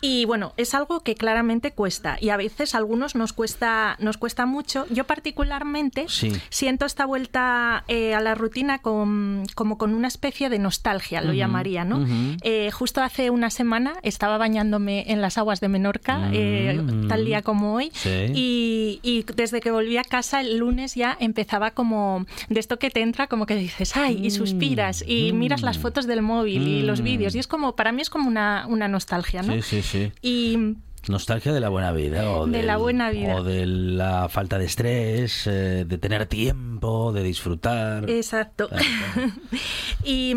[0.00, 4.16] Y bueno, es algo que claramente cuesta y a veces a algunos nos cuesta, nos
[4.16, 4.84] cuesta mucho.
[4.90, 6.32] Yo particularmente Sí.
[6.50, 11.28] siento esta vuelta eh, a la rutina con, como con una especie de nostalgia, lo
[11.28, 11.98] Ujú, llamaría, ¿no?
[11.98, 12.36] ujú.
[12.42, 17.08] Eh, justo hace una semana estaba bañándome en las aguas de Menorca, eh, Mm.
[17.08, 18.10] tal día como hoy, Sí.
[18.34, 22.90] y, y desde que volví a casa el lunes ya empezaba como de esto que
[22.90, 25.38] te entra, como que dices, ay, y suspiras, y Mm.
[25.38, 27.04] miras las fotos del móvil y los Mm.
[27.04, 29.51] vídeos, y es como, para mí es como una, una nostalgia, ¿no?
[29.60, 30.12] Sí, sí, sí.
[30.22, 30.76] Y
[31.08, 32.30] Nostalgia de la buena vida.
[32.30, 33.34] O De del- la buena vida.
[33.36, 38.08] O de la falta de estrés, eh, de tener tiempo, de disfrutar.
[38.08, 38.68] Exacto.
[40.04, 40.34] y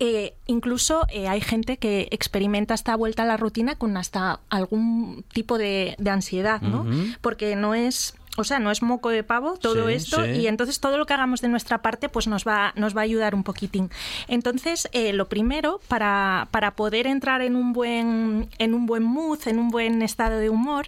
[0.00, 5.24] eh, incluso eh, hay gente que experimenta esta vuelta a la rutina con hasta algún
[5.32, 6.86] tipo de, de ansiedad, ¿no?
[7.20, 8.14] Porque no es...
[8.38, 10.30] O sea, no es moco de pavo todo Sí, esto sí.
[10.30, 13.04] y entonces todo lo que hagamos de nuestra parte pues nos va, nos va a
[13.04, 13.90] ayudar un poquitín.
[14.26, 19.40] Entonces, eh, lo primero, para, para poder entrar en un buen, en un buen mood,
[19.46, 20.86] en un buen estado de humor,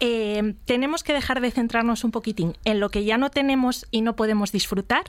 [0.00, 4.00] eh, tenemos que dejar de centrarnos un poquitín en lo que ya no tenemos y
[4.00, 5.04] no podemos disfrutar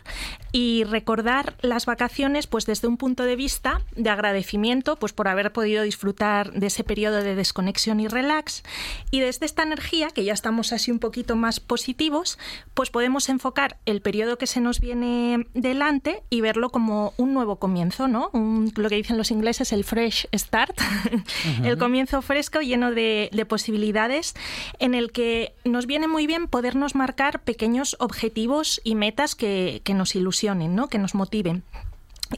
[0.52, 5.52] y recordar las vacaciones pues desde un punto de vista de agradecimiento pues por haber
[5.52, 8.64] podido disfrutar de ese periodo de desconexión y relax
[9.10, 12.38] y desde esta energía que ya estamos así un poquito más positivos
[12.74, 17.56] pues podemos enfocar el periodo que se nos viene delante y verlo como un nuevo
[17.56, 20.76] comienzo no Un- lo que dicen los ingleses el fresh start
[21.64, 24.34] el comienzo fresco lleno de, de posibilidades
[24.80, 29.94] en el que nos viene muy bien podernos marcar pequeños objetivos y metas que, que
[29.94, 30.88] nos ilusionen, ¿no?
[30.90, 31.64] que nos motiven.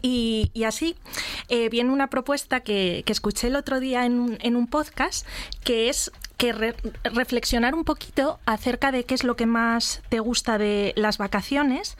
[0.02, 0.96] Y, y así
[1.50, 5.26] eh, viene una propuesta que, que escuché el otro día en un, en un podcast,
[5.64, 10.20] que es que re- reflexionar un poquito acerca de qué es lo que más te
[10.20, 11.98] gusta de las vacaciones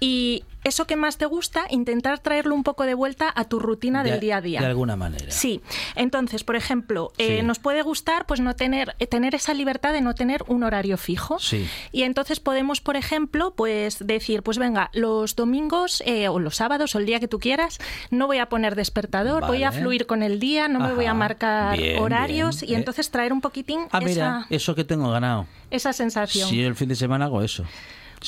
[0.00, 4.02] y eso que más te gusta, intentar traerlo un poco de vuelta a tu rutina
[4.04, 4.60] De- del día a día.
[4.60, 5.30] De alguna manera.
[5.30, 5.60] Sí,
[5.96, 10.00] entonces, por ejemplo, eh, nos puede gustar pues no tener eh, tener esa libertad de
[10.00, 11.38] no tener un horario fijo.
[11.38, 11.68] Sí.
[11.90, 16.94] Y entonces podemos, por ejemplo, pues decir, pues venga, los domingos eh, o los sábados
[16.94, 17.78] o el día que tú quieras,
[18.10, 21.14] no voy a poner despertador, voy a fluir con el día, no me voy a
[21.14, 22.70] marcar Bien, horarios bien.
[22.70, 25.46] y Eh, entonces traer un poquitín Ah, mira, esa, eso que tengo ganado.
[25.70, 26.48] esa sensación.
[26.48, 27.64] Sí, el fin de semana hago eso.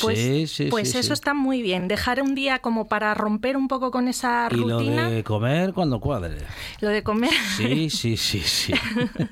[0.01, 3.57] Pues, sí, sí, pues sí, eso está muy bien, dejar un día como para romper
[3.57, 6.37] un poco con esa Y lo rutina, de comer cuando cuadre.
[6.81, 7.31] lo de comer.
[7.57, 8.73] Sí, sí, sí, sí.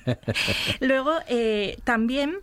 [0.80, 2.36] Luego, eh, también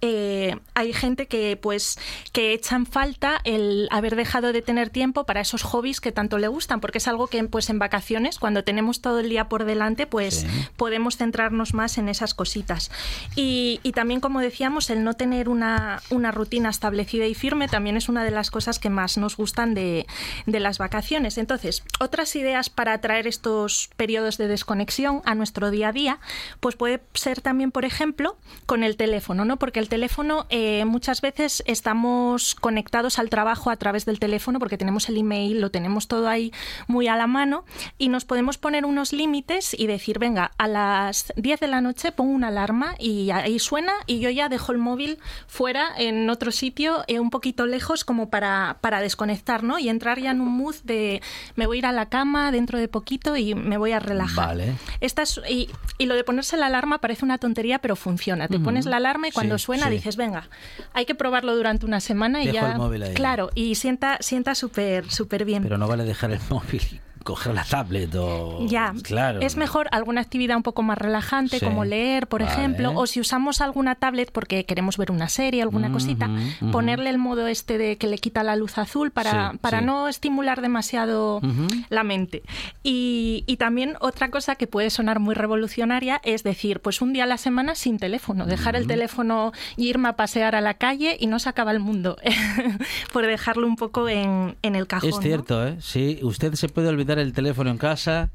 [0.00, 1.98] eh, hay gente que pues
[2.32, 6.48] que echan falta el haber dejado de tener tiempo para esos hobbies que tanto le
[6.48, 10.06] gustan, porque es algo que pues en vacaciones, cuando tenemos todo el día por delante,
[10.06, 10.46] pues Sí.
[10.76, 12.90] podemos centrarnos más en esas cositas.
[13.34, 17.96] Y, y también, como decíamos, el no tener una, una rutina establecida y firme también
[17.96, 20.06] es una de las cosas que más nos gustan de,
[20.46, 21.38] de las vacaciones.
[21.38, 26.18] Entonces, otras ideas para atraer estos periodos de desconexión a nuestro día a día,
[26.60, 29.56] pues puede ser también, por ejemplo, con el teléfono, ¿no?
[29.56, 34.76] Porque el teléfono eh, muchas veces estamos conectados al trabajo a través del teléfono porque
[34.78, 36.52] tenemos el email, lo tenemos todo ahí
[36.86, 37.64] muy a la mano
[37.98, 42.12] y nos podemos poner unos límites y decir, venga, a las 10 de la noche
[42.12, 46.50] pongo una alarma y ahí suena y yo ya dejo el móvil fuera en otro
[46.52, 49.78] sitio eh, un poquito lejos como para, para desconectar, ¿no?
[49.78, 51.22] Y entrar ya en un mood de
[51.54, 54.48] me voy a ir a la cama dentro de poquito y me voy a relajar.
[54.48, 54.74] Vale.
[55.00, 55.68] Esta es- y,
[55.98, 58.48] y lo de ponerse la alarma parece una tontería, pero funciona.
[58.48, 59.90] Te pones la alarma y cuando Sí, suena sí.
[59.90, 60.48] dices, venga,
[60.92, 62.72] hay que probarlo durante una semana y ya.
[62.72, 63.14] el móvil ahí.
[63.14, 65.62] Claro, y sienta, sienta súper, súper bien.
[65.62, 68.64] Pero no vale dejar el móvil coger la tablet o...
[68.66, 69.40] Ya, Claro.
[69.42, 72.52] es mejor alguna actividad un poco más relajante, Sí, como leer, por vale.
[72.54, 76.30] ejemplo, o si usamos alguna tablet porque queremos ver una serie, alguna Ujú, cosita,
[76.62, 76.70] ujú.
[76.70, 79.84] ponerle el modo este de que le quita la luz azul para, Sí, para sí.
[79.84, 81.66] no estimular demasiado Ujú.
[81.90, 82.42] la mente.
[82.82, 87.24] Y, y también otra cosa que puede sonar muy revolucionaria es decir, pues un día
[87.24, 91.16] a la semana sin teléfono, dejar el teléfono y irme a pasear a la calle
[91.18, 92.16] y no se acaba el mundo
[93.12, 95.08] por dejarlo un poco en, en el cajón.
[95.08, 95.22] Es ¿no?
[95.22, 95.76] cierto, ¿eh?
[95.80, 98.30] Sí, usted se puede olvidar el teléfono en casa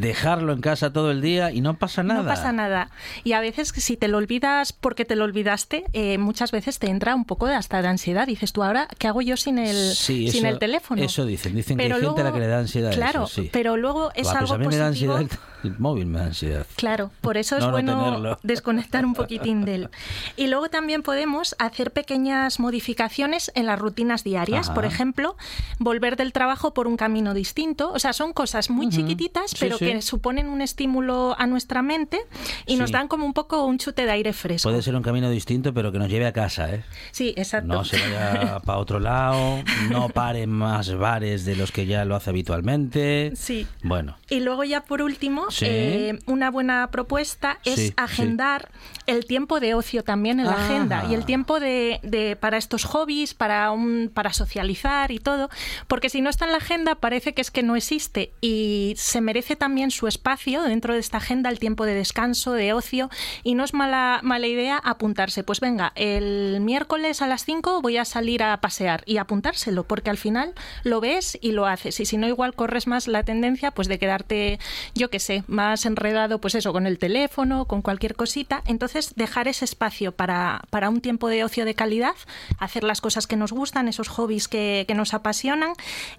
[0.00, 2.20] dejarlo en casa todo el día y no pasa nada.
[2.22, 2.90] No pasa nada.
[3.24, 6.88] Y a veces si te lo olvidas porque te lo olvidaste, eh, muchas veces te
[6.90, 8.26] entra un poco de hasta de ansiedad.
[8.26, 11.02] Dices tú, ahora, ¿qué hago yo sin el, Sí, sin eso- el teléfono?
[11.02, 12.92] Eso dicen, dicen Pero que hay gente a la que le da ansiedad.
[12.92, 13.48] Claro, eso, sí.
[13.50, 15.14] pero luego es pues algo a mí me da positivo.
[15.14, 16.66] ansiedad el, el móvil, me da ansiedad.
[16.76, 19.88] Claro, por eso es No, no bueno desconectar un poquitín de él.
[20.36, 24.66] Y luego también podemos hacer pequeñas modificaciones en las rutinas diarias.
[24.66, 24.74] Ajá.
[24.74, 25.36] Por ejemplo,
[25.78, 27.92] volver del trabajo por un camino distinto.
[27.92, 29.85] O sea, son cosas muy chiquititas, pero sí.
[29.92, 32.18] Que suponen un estímulo a nuestra mente
[32.66, 32.92] y nos Sí.
[32.92, 34.68] dan como un poco un chute de aire fresco.
[34.68, 36.84] Puede ser un camino distinto, pero que nos lleve a casa, ¿eh?
[37.12, 37.68] Sí, exacto.
[37.72, 42.04] No se vaya para otro lado, no pare en más bares de los que ya
[42.04, 43.32] lo hace habitualmente.
[43.36, 43.66] Sí.
[43.82, 45.66] Bueno, Y luego ya por último, Sí.
[45.68, 48.70] eh, una buena propuesta es Sí, agendar
[49.06, 50.64] el tiempo de ocio también en la Ajá.
[50.64, 55.48] agenda y el tiempo de, de- para estos hobbies, para un, para socializar y todo,
[55.86, 59.20] porque si no está en la agenda parece que es que no existe y se
[59.20, 63.10] merece también su espacio dentro de esta agenda, el tiempo de descanso, de ocio
[63.42, 65.44] y no es mala, mala idea apuntarse.
[65.44, 70.10] Pues venga, el miércoles a las 5 voy a salir a pasear y apuntárselo, porque
[70.10, 72.00] al final lo ves y lo haces.
[72.00, 74.58] Y si no, igual corres más la tendencia pues de quedarte,
[74.94, 78.62] yo qué sé, más enredado, pues eso, con el teléfono, con cualquier cosita.
[78.66, 82.14] Entonces, dejar ese espacio para, para un tiempo de ocio de calidad,
[82.58, 85.72] hacer las cosas que nos gustan, esos hobbies que, que nos apasionan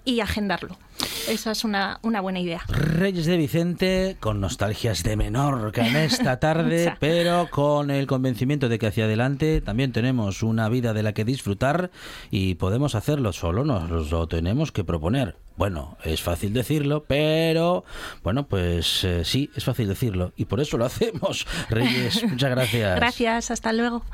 [0.04, 0.76] y agendarlo.
[1.28, 2.62] Esa es una, una buena idea.
[2.68, 8.78] Reyes de Vicente con nostalgias de Menorca en esta tarde, pero con el convencimiento de
[8.78, 11.90] que hacia adelante también tenemos una vida de la que disfrutar
[12.30, 15.36] y podemos hacerlo solo, nos lo tenemos que proponer.
[15.56, 17.84] Bueno, es fácil decirlo, pero
[18.22, 21.46] bueno, pues eh, sí, es fácil decirlo y por eso lo hacemos.
[21.68, 22.96] Reyes, muchas gracias.
[22.96, 24.04] Gracias, hasta luego.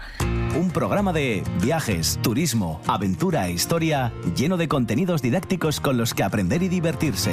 [0.57, 6.23] Un programa de viajes, turismo, aventura e historia lleno de contenidos didácticos con los que
[6.23, 7.33] aprender y divertirse.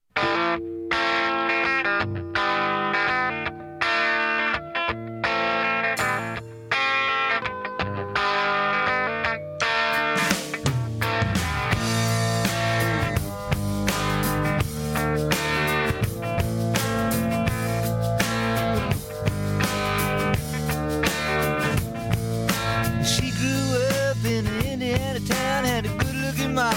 [26.51, 26.75] Mama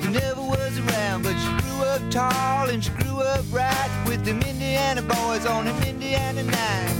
[0.00, 1.22] who never was around.
[1.22, 5.66] But she grew up tall and she grew up right with them Indiana boys on
[5.66, 6.94] an Indiana night.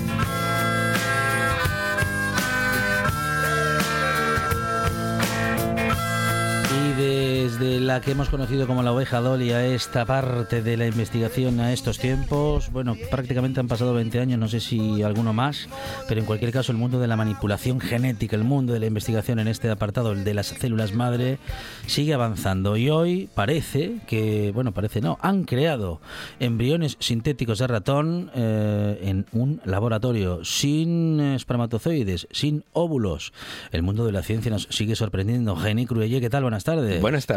[6.99, 10.89] Y desde la que hemos conocido como la oveja Dolly a esta parte de la
[10.89, 15.69] investigación a estos tiempos, bueno, prácticamente han pasado 20 años, no sé si alguno más,
[16.09, 19.39] pero en cualquier caso el mundo de la manipulación genética, el mundo de la investigación
[19.39, 21.39] en este apartado, el de las células madre,
[21.87, 22.77] sigue avanzando.
[22.77, 26.01] Y hoy parece que, bueno, parece no, han creado
[26.41, 33.33] embriones sintéticos de ratón eh, en un laboratorio sin espermatozoides, sin óvulos.
[33.71, 35.55] El mundo de la ciencia nos sigue sorprendiendo.
[35.55, 36.43] Jenny Cruelle, ¿qué tal?
[36.43, 37.01] Buenas tardes.
[37.01, 37.36] Buenas tardes.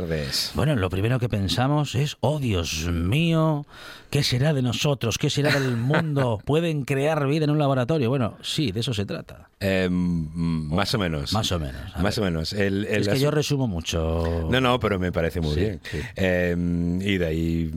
[0.55, 3.65] Bueno, lo primero que pensamos es, oh Dios mío,
[4.09, 5.17] ¿qué será de nosotros?
[5.17, 6.39] ¿Qué será del mundo?
[6.45, 8.09] ¿Pueden crear vida en un laboratorio?
[8.09, 9.49] Bueno, sí, de eso se trata.
[9.59, 11.33] Eh, mm, más o menos.
[11.33, 11.81] Más o menos.
[11.97, 12.19] Más ver.
[12.19, 12.53] o menos.
[12.53, 14.47] El- el es que yo resumo mucho.
[14.49, 15.81] No, no, pero me parece muy Sí, bien.
[15.91, 15.99] sí.
[16.15, 16.55] Eh,
[17.01, 17.71] y de ahí,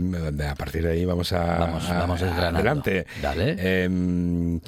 [0.48, 3.06] a partir de ahí vamos a, Vamos- a- vamos adelante.
[3.20, 3.56] Dale.
[3.58, 4.60] Eh,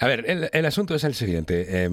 [0.00, 1.84] a ver, el, el asunto es el siguiente.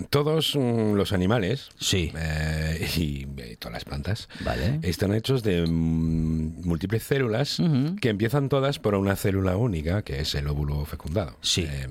[0.00, 2.12] Eh, todos mm, los animales Sí.
[2.16, 4.80] eh, y, y todas las plantas Vale.
[4.82, 7.58] están hechos de mm, múltiples células
[8.00, 11.36] que empiezan todas por una célula única, que es el óvulo fecundado.
[11.40, 11.66] Sí.
[11.68, 11.88] Eh,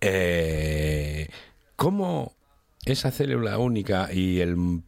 [0.00, 1.28] eh,
[1.76, 2.34] ¿Cómo
[2.84, 4.82] esa célula única y el,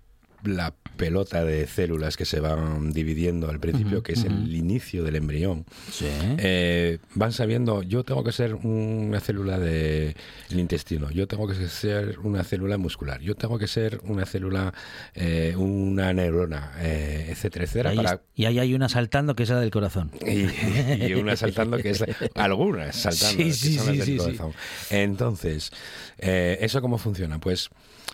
[0.49, 5.17] la pelota de células que se van dividiendo al principio, que es el inicio del
[5.17, 6.07] embrión, Sí.
[6.39, 10.15] eh, van sabiendo, yo tengo que ser una célula del
[10.51, 14.73] intestino, yo tengo que ser una célula muscular, yo tengo que ser una célula,
[15.15, 19.43] eh, una neurona, eh, etcétera, etcétera, Ahí para es- y ahí hay una saltando que
[19.43, 20.11] es la del corazón.
[20.27, 22.03] y, y una saltando que es
[22.35, 24.53] algunas saltando Sí, que sí, son las sí, del corazón.
[24.91, 25.71] entonces
[26.19, 27.69] eh, eso cómo funciona pues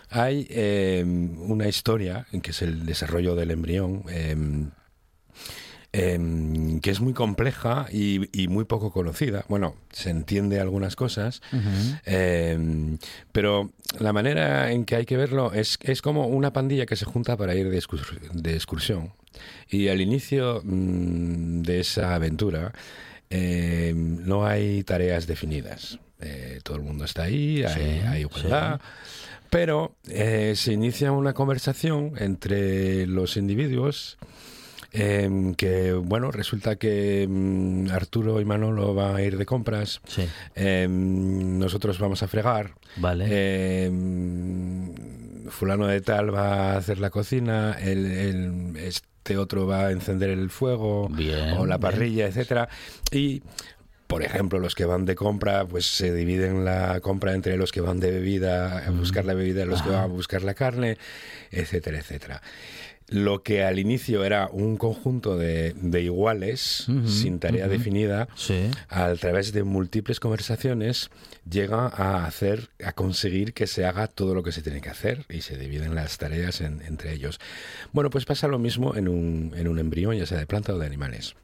[0.09, 0.47] hay
[1.37, 4.35] una historia que es el desarrollo del embrión eh,
[5.91, 9.45] em, que es muy compleja y, y muy poco conocida.
[9.47, 11.41] Bueno, se entiende algunas cosas,
[12.05, 12.97] em,
[13.31, 17.05] pero la manera en que hay que verlo es, es como una pandilla que se
[17.05, 19.13] junta para ir de, excurs- de excursión.
[19.69, 22.73] Y al inicio mm, de esa aventura
[23.29, 25.99] eh, no hay tareas definidas.
[26.19, 28.79] Eh, todo el mundo está ahí, hay, Sí, hay igualdad.
[29.53, 34.17] Pero eh, se inicia una conversación entre los individuos
[34.91, 40.01] em, que, bueno, resulta que mm, Arturo y Manolo van a ir de compras.
[40.07, 40.27] Sí.
[40.55, 42.73] Em, nosotros vamos a fregar.
[42.97, 43.85] Vale.
[43.85, 44.93] Em,
[45.49, 47.77] fulano de tal va a hacer la cocina.
[47.79, 51.79] El, el- este otro va a encender el fuego Bien, o la bien.
[51.91, 52.67] parrilla, etcétera.
[53.11, 53.41] Y
[54.13, 57.81] por ejemplo, los que van de compra, pues se dividen la compra entre los que
[57.81, 60.97] van de bebida a buscar la bebida, los que van a buscar la carne,
[61.51, 62.41] etcétera, etcétera.
[63.09, 68.71] Lo que al inicio era un conjunto de, de iguales, sin tarea definida, Sí.
[68.87, 71.09] a través de múltiples conversaciones
[71.47, 75.25] llega a hacer, a conseguir que se haga todo lo que se tiene que hacer
[75.29, 77.39] y se dividen las tareas en- entre ellos.
[77.91, 80.79] Bueno, pues pasa lo mismo en un, en un embrión, ya sea de planta o
[80.79, 81.35] de animales.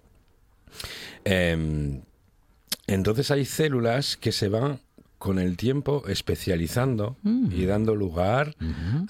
[1.26, 2.01] Em,
[2.93, 4.79] entonces hay células que se van
[5.19, 8.55] con el tiempo especializando y dando lugar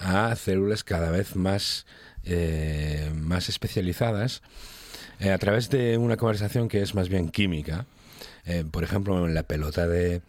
[0.00, 1.86] a células cada vez más,
[2.24, 4.42] eh, más especializadas
[5.20, 7.86] eh, a través de una conversación que es más bien química.
[8.44, 10.22] Eh, por ejemplo, en la pelota de,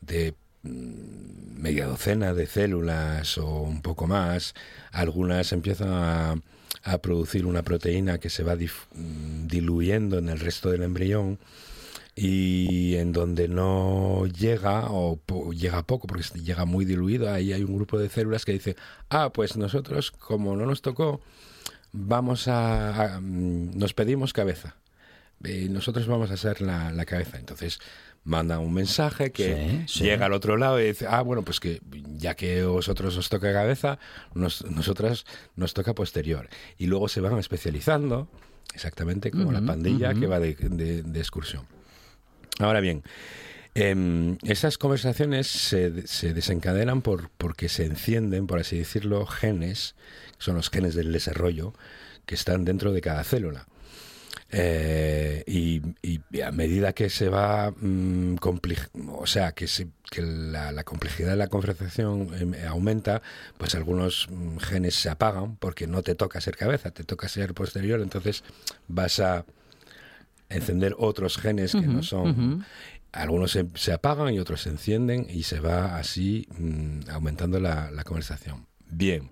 [0.00, 0.34] de
[0.64, 4.54] mm, media docena de células o un poco más,
[4.90, 6.34] algunas empiezan a,
[6.82, 11.38] a producir una proteína que se va mm, diluyendo en el resto del embrión
[12.16, 17.62] y en donde no llega o po- llega poco porque llega muy diluido, ahí hay
[17.62, 18.76] un grupo de células que dice,
[19.08, 21.20] ah, pues nosotros como no nos tocó,
[21.92, 24.76] vamos a, a- mm, nos pedimos cabeza
[25.44, 27.38] y nosotros vamos a ser la, la cabeza.
[27.38, 27.78] Entonces
[28.24, 30.04] manda un mensaje que Sí, sí.
[30.04, 31.80] llega al otro lado y dice, ah, bueno, pues que
[32.18, 33.98] ya que vosotros os toca cabeza,
[34.34, 35.24] nos, nosotras
[35.56, 36.48] nos toca posterior.
[36.76, 38.28] Y luego se van especializando,
[38.74, 41.64] exactamente como la pandilla que va de, de- de excursión.
[42.58, 43.02] Ahora bien,
[43.74, 49.94] em, esas conversaciones se, se desencadenan por, porque se encienden, por así decirlo, genes,
[50.38, 51.72] que son los genes del desarrollo,
[52.26, 53.66] que están dentro de cada célula.
[54.52, 55.80] Eh, y,
[56.42, 59.66] a medida que se va mm, compli- o sea que,
[60.16, 63.22] la complejidad de la conversación em, aumenta
[63.58, 67.54] pues algunos mm, genes se apagan porque no te toca ser cabeza te toca ser
[67.54, 68.42] posterior entonces
[68.88, 69.44] vas a
[70.50, 72.64] encender otros genes que no son
[73.12, 77.90] algunos se, se apagan y otros se encienden y se va así mm, aumentando la,
[77.90, 79.30] la conversación bien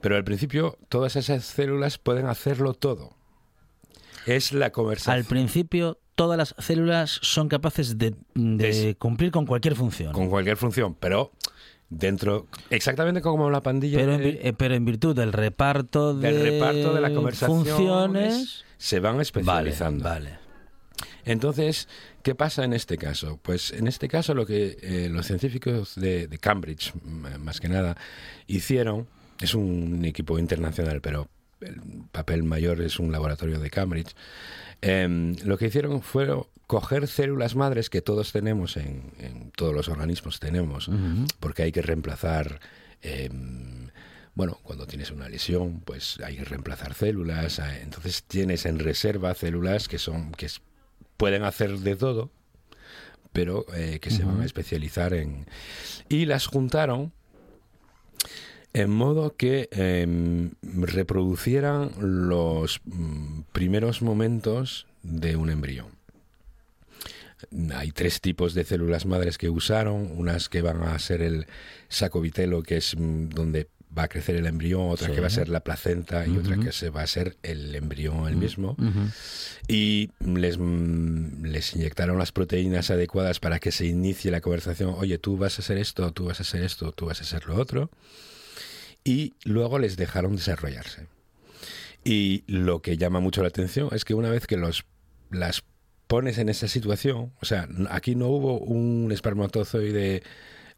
[0.00, 3.16] pero al principio todas esas células pueden hacerlo todo
[4.26, 9.74] es la conversación Al principio, todas las células son capaces de, de cumplir con cualquier
[9.74, 10.12] función.
[10.12, 11.32] con cualquier función, pero
[11.90, 16.14] dentro, exactamente como la pandilla pero, en, de- vi- eh, pero en virtud del reparto
[16.14, 18.64] de, del reparto de la conversación funciones.
[18.78, 20.04] se van especializando.
[20.04, 20.38] Vale,
[21.24, 21.88] Entonces,
[22.22, 23.38] ¿qué pasa en este caso?
[23.42, 27.96] Pues en este caso lo que eh, los científicos de, de Cambridge, más que nada,
[28.46, 29.06] hicieron,
[29.40, 31.28] es un equipo internacional, pero
[31.60, 34.14] el papel mayor es un laboratorio de Cambridge,
[34.80, 36.28] em, lo que hicieron fue
[36.66, 40.90] coger células madres que todos tenemos en, en todos los organismos tenemos,
[41.38, 42.60] porque hay que reemplazar
[43.02, 43.90] em,
[44.34, 49.34] bueno, cuando tienes una lesión, pues hay que reemplazar células, eh, entonces tienes en reserva
[49.34, 50.48] células que son que
[51.22, 52.32] pueden hacer de todo,
[53.32, 55.46] pero eh, que se van a especializar en
[56.08, 57.12] y las juntaron
[58.72, 65.86] en modo que em, reproducieran los mm, primeros momentos de un embrión.
[67.72, 71.46] Hay tres tipos de células madres que usaron, unas que van a ser el
[71.88, 75.14] sacovitelo, que es mm, donde va a crecer el embrión, otra Sí.
[75.14, 78.26] que va a ser la placenta y otra que se va a ser el embrión
[78.26, 78.76] el mismo.
[79.68, 84.94] Y les, mm, les inyectaron las proteínas adecuadas para que se inicie la conversación.
[84.96, 87.46] Oye, tú vas a hacer esto, tú vas a hacer esto, tú vas a hacer
[87.46, 87.90] lo otro.
[89.04, 91.06] Y luego les dejaron desarrollarse.
[92.04, 94.84] Y lo que llama mucho la atención es que una vez que los,
[95.30, 95.62] las
[96.06, 100.22] pones en esa situación, o sea, aquí no hubo un espermatozoide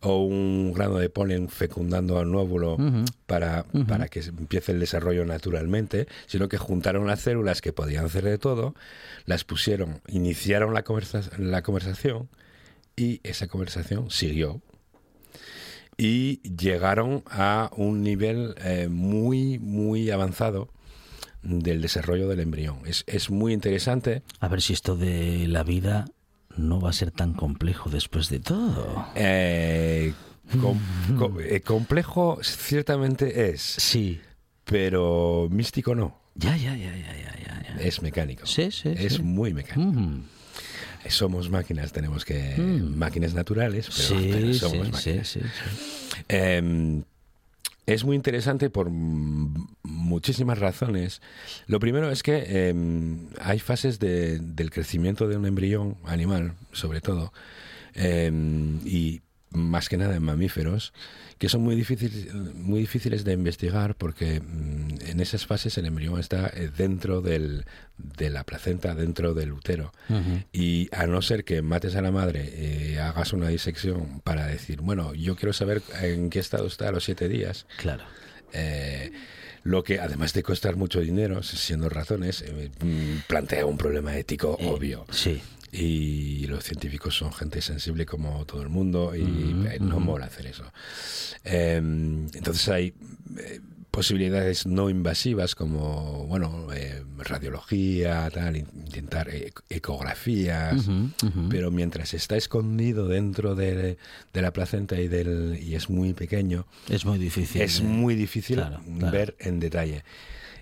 [0.05, 3.05] o un grano de polen fecundando al óvulo Ujú.
[3.27, 8.25] para, para que empiece el desarrollo naturalmente, sino que juntaron las células que podían hacer
[8.25, 8.75] de todo,
[9.27, 12.29] las pusieron, iniciaron la, conversa- la conversación
[12.97, 14.61] y esa conversación siguió.
[15.97, 20.69] Y llegaron a un nivel eh, muy, muy avanzado
[21.43, 22.79] del desarrollo del embrión.
[22.85, 24.23] Es, es muy interesante.
[24.41, 26.07] A ver si esto de la vida
[26.57, 29.07] no va a ser tan complejo después de todo.
[29.15, 30.13] Eh,
[30.61, 30.79] com-
[31.19, 33.61] co- eh, complejo ciertamente es.
[33.63, 34.21] Sí.
[34.65, 36.19] Pero místico no.
[36.37, 37.77] Ya, ya, ya, ya, ya, ya.
[37.81, 38.47] Es mecánico.
[38.47, 39.23] Sí, sí, Es sí.
[39.23, 40.01] muy mecánico.
[40.01, 40.25] Mm.
[41.09, 42.57] Somos máquinas, tenemos que...
[42.57, 42.97] Mm.
[42.97, 45.29] Máquinas naturales, pero, Sí, pero somos sí, máquinas.
[45.29, 46.21] sí, sí.
[46.29, 47.03] Eh,
[47.87, 51.21] es muy interesante por muchísimas razones.
[51.67, 52.75] Lo primero es que eh,
[53.41, 57.33] hay fases de- del crecimiento de un embrión animal, sobre todo,
[57.95, 58.31] eh,
[58.85, 59.21] y
[59.55, 60.93] más que nada en mamíferos,
[61.39, 66.19] que son muy difíciles, muy difíciles de investigar porque mm, en esas fases el embrión
[66.21, 67.65] está eh, dentro del,
[67.97, 69.93] de la placenta, dentro del útero.
[70.09, 70.43] Ujú.
[70.53, 74.81] Y a no ser que mates a la madre, eh, hagas una disección para decir,
[74.81, 77.67] bueno, yo quiero saber en qué estado está a los siete días.
[77.79, 78.05] Claro.
[78.53, 79.11] eh,
[79.65, 84.59] lo que, además de costar mucho dinero, siendo razones, eh, mm, plantea un problema ético
[84.61, 85.07] obvio.
[85.11, 85.41] Sí.
[85.77, 90.01] Y los científicos son gente sensible como todo el mundo y Ujú, eh, no ujú.
[90.01, 90.65] mola hacer eso.
[91.45, 92.95] Eh, entonces hay
[93.39, 93.61] eh,
[93.91, 101.49] posibilidades no invasivas como, bueno, eh, radiología, tal, in- intentar eh, ecografías, ujú.
[101.49, 103.97] pero mientras está escondido dentro de,
[104.33, 107.63] de la placenta y, del, y es muy pequeño, Es muy difícil.
[107.63, 109.13] es muy difícil Claro, claro.
[109.13, 110.05] ver en detalle.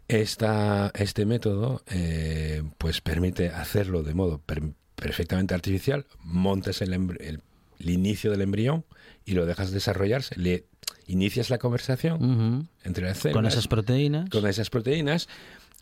[0.08, 4.72] Esta, este método eh, pues permite hacerlo de modo per-
[5.02, 7.40] perfectamente artificial, montas el, embr- el-
[7.78, 8.84] el inicio del embrión
[9.24, 10.64] y lo dejas desarrollarse, le
[11.06, 14.30] inicias la conversación entre las células Con esas proteínas.
[14.30, 15.28] con esas proteínas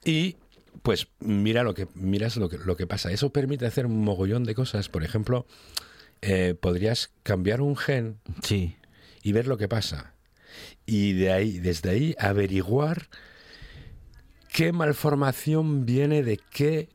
[0.04, 0.36] y
[0.82, 3.10] pues mira lo que miras lo que, lo que pasa.
[3.12, 4.88] Eso permite hacer un mogollón de cosas.
[4.88, 5.46] Por ejemplo,
[6.22, 8.76] eh, podrías cambiar un gen Sí.
[9.22, 10.14] y ver lo que pasa.
[10.86, 13.08] Y de ahí, desde ahí, averiguar
[14.52, 16.88] qué malformación viene de qué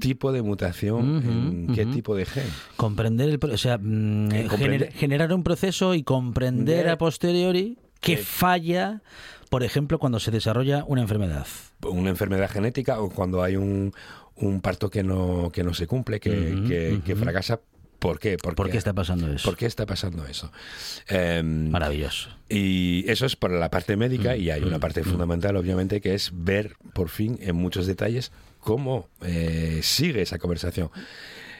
[0.00, 2.46] Tipo de mutación, en qué tipo de gen.
[2.76, 7.78] Comprender el, o sea, mm, Eh, gener- generar un proceso y comprender De- a posteriori
[8.00, 9.02] que Eh, falla,
[9.50, 11.46] por ejemplo, cuando se desarrolla una enfermedad.
[11.86, 13.92] Una enfermedad genética o cuando hay un,
[14.36, 17.60] un parto que no, que no se cumple, que, que- fracasa.
[17.98, 18.36] ¿Por qué?
[18.40, 19.44] Porque, ¿Por qué está pasando eso?
[19.44, 20.52] ¿Por qué está pasando eso?
[21.08, 22.28] Em, Maravilloso.
[22.48, 25.04] Y eso es por la parte médica Mm, y hay una parte mm.
[25.04, 28.30] fundamental, obviamente, que es ver por fin en muchos detalles
[28.68, 30.90] cómo eh, sigue esa conversación.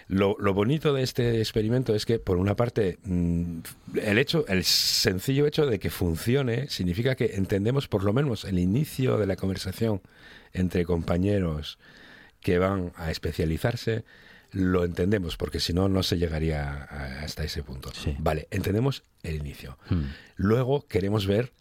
[0.09, 3.61] Lo, lo bonito de este experimento es que, por una parte, mm,
[4.03, 8.59] el hecho, el sencillo hecho de que funcione significa que entendemos por lo menos el
[8.59, 10.03] inicio de la conversación
[10.53, 11.79] entre compañeros
[12.43, 14.05] que van a especializarse,
[14.53, 17.91] lo entendemos, porque si no, no se llegaría a- hasta ese punto.
[17.95, 18.15] Sí.
[18.19, 19.79] Vale, entendemos el inicio.
[19.89, 20.03] Mm.
[20.37, 21.53] Luego queremos ver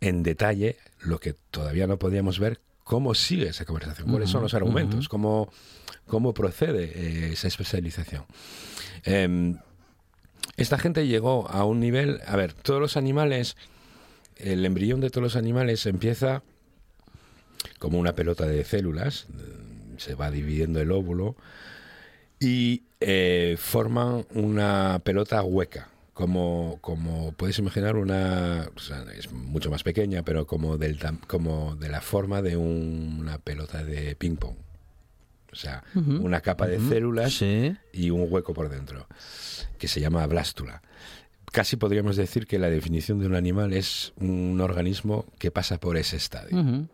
[0.00, 4.54] en detalle lo que todavía no podíamos ver, cómo sigue esa conversación, cuáles son los
[4.54, 5.52] argumentos, cómo,
[6.06, 8.24] cómo procede eh, esa especialización.
[9.04, 9.58] Em,
[10.56, 13.58] esta gente llegó a un nivel, a ver, todos los animales,
[14.36, 16.42] el embrión de todos los animales empieza
[17.78, 21.36] como una pelota de células, mm, se va dividiendo el óvulo
[22.40, 25.90] y eh, forman una pelota hueca.
[26.18, 30.98] Como, como puedes imaginar, una o sea, es mucho más pequeña, pero como, del,
[31.28, 34.56] como de la forma de un- una pelota de ping-pong.
[35.52, 37.72] O sea, una capa de células Sí.
[37.92, 39.06] y un hueco por dentro,
[39.78, 40.82] que se llama blástula.
[41.52, 45.96] Casi podríamos decir que la definición de un animal es un organismo que pasa por
[45.96, 46.88] ese estadio.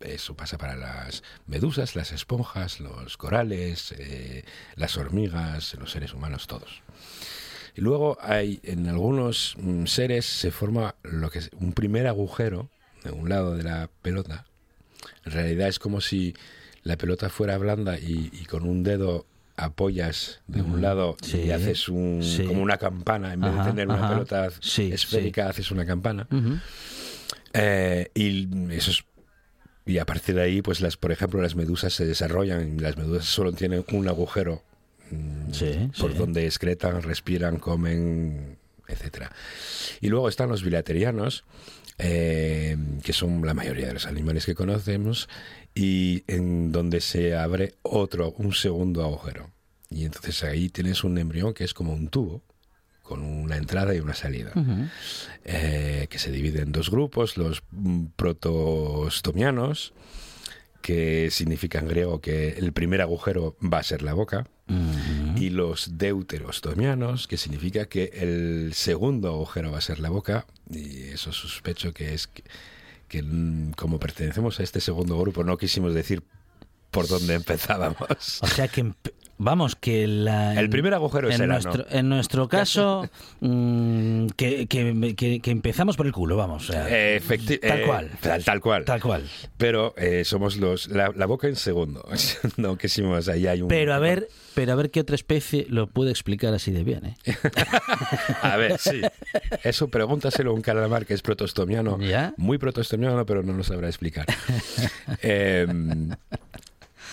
[0.00, 4.44] Eso pasa para las medusas, las esponjas, los corales, eh,
[4.74, 6.82] las hormigas, los seres humanos, todos.
[7.74, 12.70] Y luego hay en algunos mm, seres se forma lo que es un primer agujero
[13.02, 14.46] de un lado de la pelota.
[15.24, 16.34] En realidad es como si
[16.82, 21.50] la pelota fuera blanda y, y con un dedo apoyas de un lado Sí, y
[21.50, 22.44] haces un, sí.
[22.44, 24.08] como una campana en vez Ajá, de tener una ajá.
[24.08, 26.26] pelota Sí, esférica haces una campana
[27.52, 29.04] eh, y eso es-
[29.86, 32.76] y a partir de ahí, pues las, por ejemplo, las medusas se desarrollan.
[32.76, 34.62] y Las medusas solo tienen un agujero
[35.52, 36.18] Sí, por sí.
[36.18, 38.58] donde excretan, respiran, comen,
[38.88, 39.30] etcétera.
[40.00, 41.44] Y luego están los bilaterianos,
[41.98, 45.28] eh, que son la mayoría de los animales que conocemos,
[45.74, 49.50] y en donde se abre otro, un segundo agujero.
[49.90, 52.42] Y entonces ahí tienes un embrión que es como un tubo,
[53.02, 54.52] con una entrada y una salida
[55.44, 57.62] eh, que se divide en dos grupos, los
[58.16, 59.92] protostomianos,
[60.80, 65.98] que significa en griego que el primer agujero va a ser la boca, Y los
[65.98, 71.92] deuterostomianos, que significa que el segundo agujero va a ser la boca, y eso sospecho
[71.92, 72.44] que es que,
[73.08, 76.22] que mm, como pertenecemos a este segundo grupo no quisimos decir
[76.90, 78.40] por dónde empezábamos.
[78.40, 78.92] O sea que
[79.38, 81.62] vamos que la, El primer agujero es en el ano.
[81.62, 83.08] nuestro, en nuestro caso
[83.40, 86.68] mm, que, que- que- que empezamos por el culo, vamos.
[86.70, 88.10] o sea, efecti- tal eh, cual.
[88.20, 88.84] Tal, tal cual.
[88.84, 89.24] Tal cual.
[89.56, 90.88] Pero eh, somos los.
[90.88, 92.06] La, la boca en segundo.
[92.56, 93.28] no quisimos.
[93.28, 93.68] Ahí hay un.
[93.68, 97.04] Pero a ver, pero a ver qué otra especie lo puede explicar así de bien,
[97.06, 97.16] ¿eh?
[98.42, 99.00] A ver, sí.
[99.62, 101.98] Eso pregúntaselo a un calamar que es protostomiano.
[102.36, 104.26] Muy protostomiano, pero no lo sabrá explicar.
[105.22, 105.66] Eh,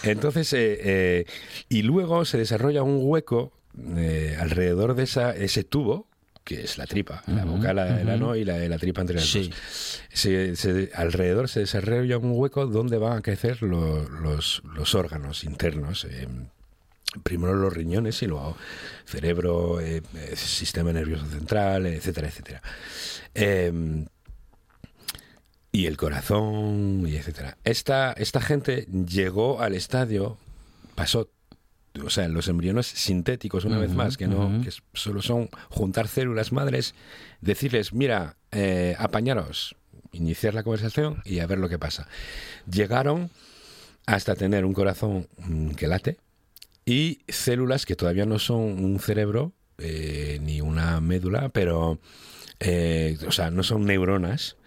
[0.04, 1.26] entonces, eh, eh,
[1.70, 3.52] y luego se desarrolla un hueco
[3.98, 6.08] eh, alrededor de esa, ese tubo,
[6.44, 8.14] que es la tripa, la boca, la, el ujú.
[8.16, 9.48] ano y la, la tripa entre las Sí.
[9.50, 10.02] dos.
[10.12, 15.44] Se- se- alrededor se desarrolla un hueco donde van a crecer lo- los, los órganos
[15.44, 16.06] internos.
[16.10, 16.28] eh,
[17.24, 18.56] primero los riñones y luego
[19.06, 20.02] cerebro, eh,
[20.36, 22.62] sistema nervioso central, etcétera, etcétera.
[23.36, 24.06] Eh,
[25.72, 27.58] y el corazón, y etcétera.
[27.64, 30.38] Esta, esta gente llegó al estadio,
[30.96, 31.30] pasó,
[32.04, 36.52] o sea, los embriones sintéticos, una vez más, que no, que solo son juntar células
[36.52, 36.94] madres,
[37.40, 39.76] decirles, mira, eh, apañaros,
[40.12, 42.08] iniciar la conversación y a ver lo que pasa.
[42.70, 43.30] Llegaron
[44.06, 46.18] hasta tener un corazón mm, que late
[46.86, 52.00] y células que todavía no son un cerebro eh, ni una médula, pero,
[52.60, 54.58] eh, o sea, no son neuronas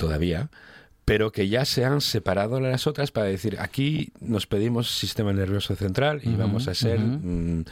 [0.00, 0.50] todavía,
[1.04, 5.32] pero que ya se han separado de las otras para decir, aquí nos pedimos sistema
[5.32, 7.18] nervioso central y vamos a ser ujú.
[7.22, 7.64] mm,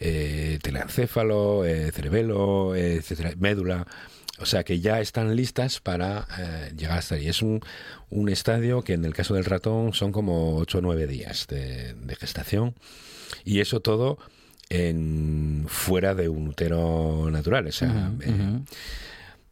[0.00, 3.86] eh, telencéfalo, eh, cerebelo, eh, etcétera, médula.
[4.38, 7.28] O sea que ya están listas para eh, llegar hasta ahí.
[7.28, 7.60] Es un,
[8.10, 11.94] un estadio que en el caso del ratón son como 8 o 9 días de,
[11.94, 12.74] de gestación.
[13.44, 14.18] Y eso todo
[14.68, 17.66] en fuera de un útero natural.
[17.68, 18.60] O sea, eh,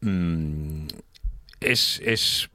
[0.01, 0.87] mm,
[1.73, 2.51] es, es,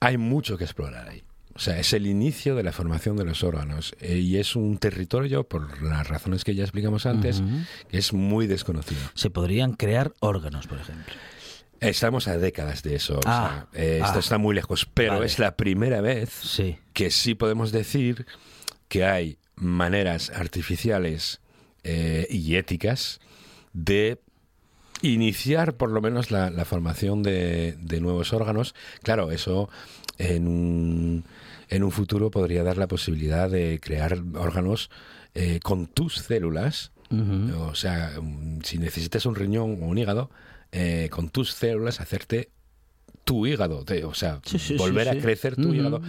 [0.00, 1.22] hay mucho que explorar ahí.
[1.54, 4.78] O sea, es el inicio de la formación de los órganos eh, y es un
[4.78, 7.42] territorio, por las razones que ya explicamos antes,
[7.90, 9.00] que es muy desconocido.
[9.14, 11.12] Se podrían crear órganos, por ejemplo.
[11.80, 13.16] Estamos a décadas de eso.
[13.18, 14.20] o Ah, sea, eh, esto ah.
[14.20, 15.26] está muy lejos, pero Vale.
[15.26, 16.78] es la primera vez Sí.
[16.94, 18.24] que sí podemos decir
[18.88, 21.40] que hay maneras artificiales
[21.84, 23.20] eh, y éticas
[23.74, 24.20] de
[25.02, 28.74] iniciar por lo menos la, la formación de, de nuevos órganos.
[29.02, 29.68] Claro, eso
[30.18, 31.24] en un,
[31.68, 34.90] en un futuro podría dar la posibilidad de crear órganos
[35.34, 36.92] eh, con tus células.
[37.58, 40.30] O sea, mm, si necesitas un riñón o un hígado,
[40.72, 42.48] eh, con tus células hacerte
[43.24, 46.00] tu hígado, te- o sea, Sí, sí, volver sí, a crecer tu hígado,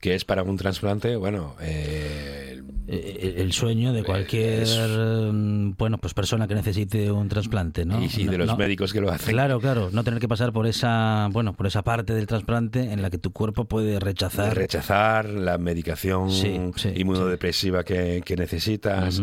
[0.00, 2.55] que es para un trasplante, bueno, Eh,
[2.88, 8.00] El sueño de cualquier es- mm, bueno pues persona que necesite un trasplante, ¿no?
[8.02, 9.32] y sí, de los no- médicos que lo hacen.
[9.34, 13.02] Claro, claro, no tener que pasar por esa, bueno, por esa parte del trasplante en
[13.02, 14.56] la que tu cuerpo puede rechazar.
[14.56, 19.20] rechazar la medicación Sí, sí, inmunodepresiva Que, que necesitas,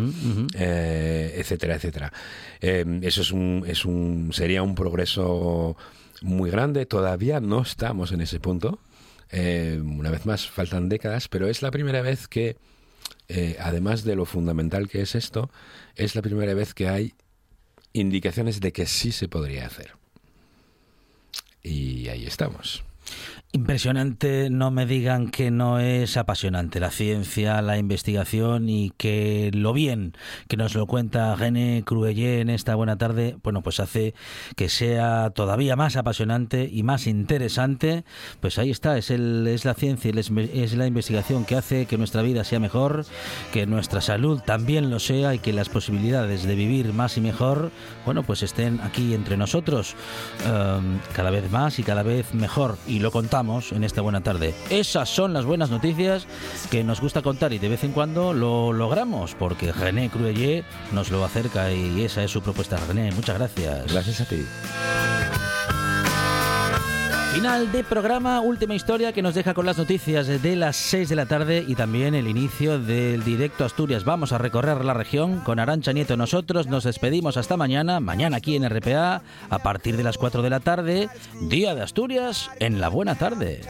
[0.55, 2.11] eh, etcétera, etcétera.
[2.61, 5.76] Eh, eso es un, es un, sería un progreso
[6.22, 6.86] muy grande.
[6.86, 8.80] Todavía no estamos en ese punto.
[9.32, 12.57] Eh, una vez más, faltan décadas, pero es la primera vez que,
[13.28, 15.49] eh, además de lo fundamental que es esto,
[15.95, 17.13] es la primera vez que hay
[17.93, 19.93] indicaciones de que sí se podría hacer.
[21.61, 22.84] Y ahí estamos.
[23.56, 29.74] Impresionante, no me digan que no es apasionante la ciencia, la investigación y que lo
[29.74, 30.14] bien
[30.47, 34.16] que nos lo cuenta René Cruellé en esta buena tarde, bueno, pues hace
[34.56, 38.06] que sea todavía más apasionante y más interesante.
[38.39, 42.24] Pues ahí está, es, el, es la ciencia es la investigación que hace que nuestra
[42.24, 43.06] vida sea mejor,
[43.51, 47.70] que nuestra salud también lo sea y que las posibilidades de vivir más y mejor,
[48.04, 49.95] bueno, pues estén aquí entre nosotros
[50.47, 52.80] um, cada vez más y cada vez mejor.
[52.88, 54.54] Y lo contamos en esta buena tarde.
[54.70, 56.26] Esas son las buenas noticias
[56.72, 60.64] que nos gusta contar y de vez en cuando lo logramos porque René Cruellé
[60.94, 62.78] nos lo acerca y esa es su propuesta.
[62.88, 63.91] René, muchas gracias.
[63.91, 64.46] Gracias a ti.
[67.34, 71.16] Final de programa, última historia que nos deja con las noticias de las 6 de
[71.16, 74.06] la tarde y también el inicio del directo Asturias.
[74.06, 76.16] Vamos a recorrer la región con Arancha Nieto.
[76.16, 80.50] Nosotros nos despedimos hasta mañana, mañana aquí en RPA, a partir de las 4 de
[80.52, 81.10] la tarde,
[81.42, 83.62] Día de Asturias en la Buena Tarde.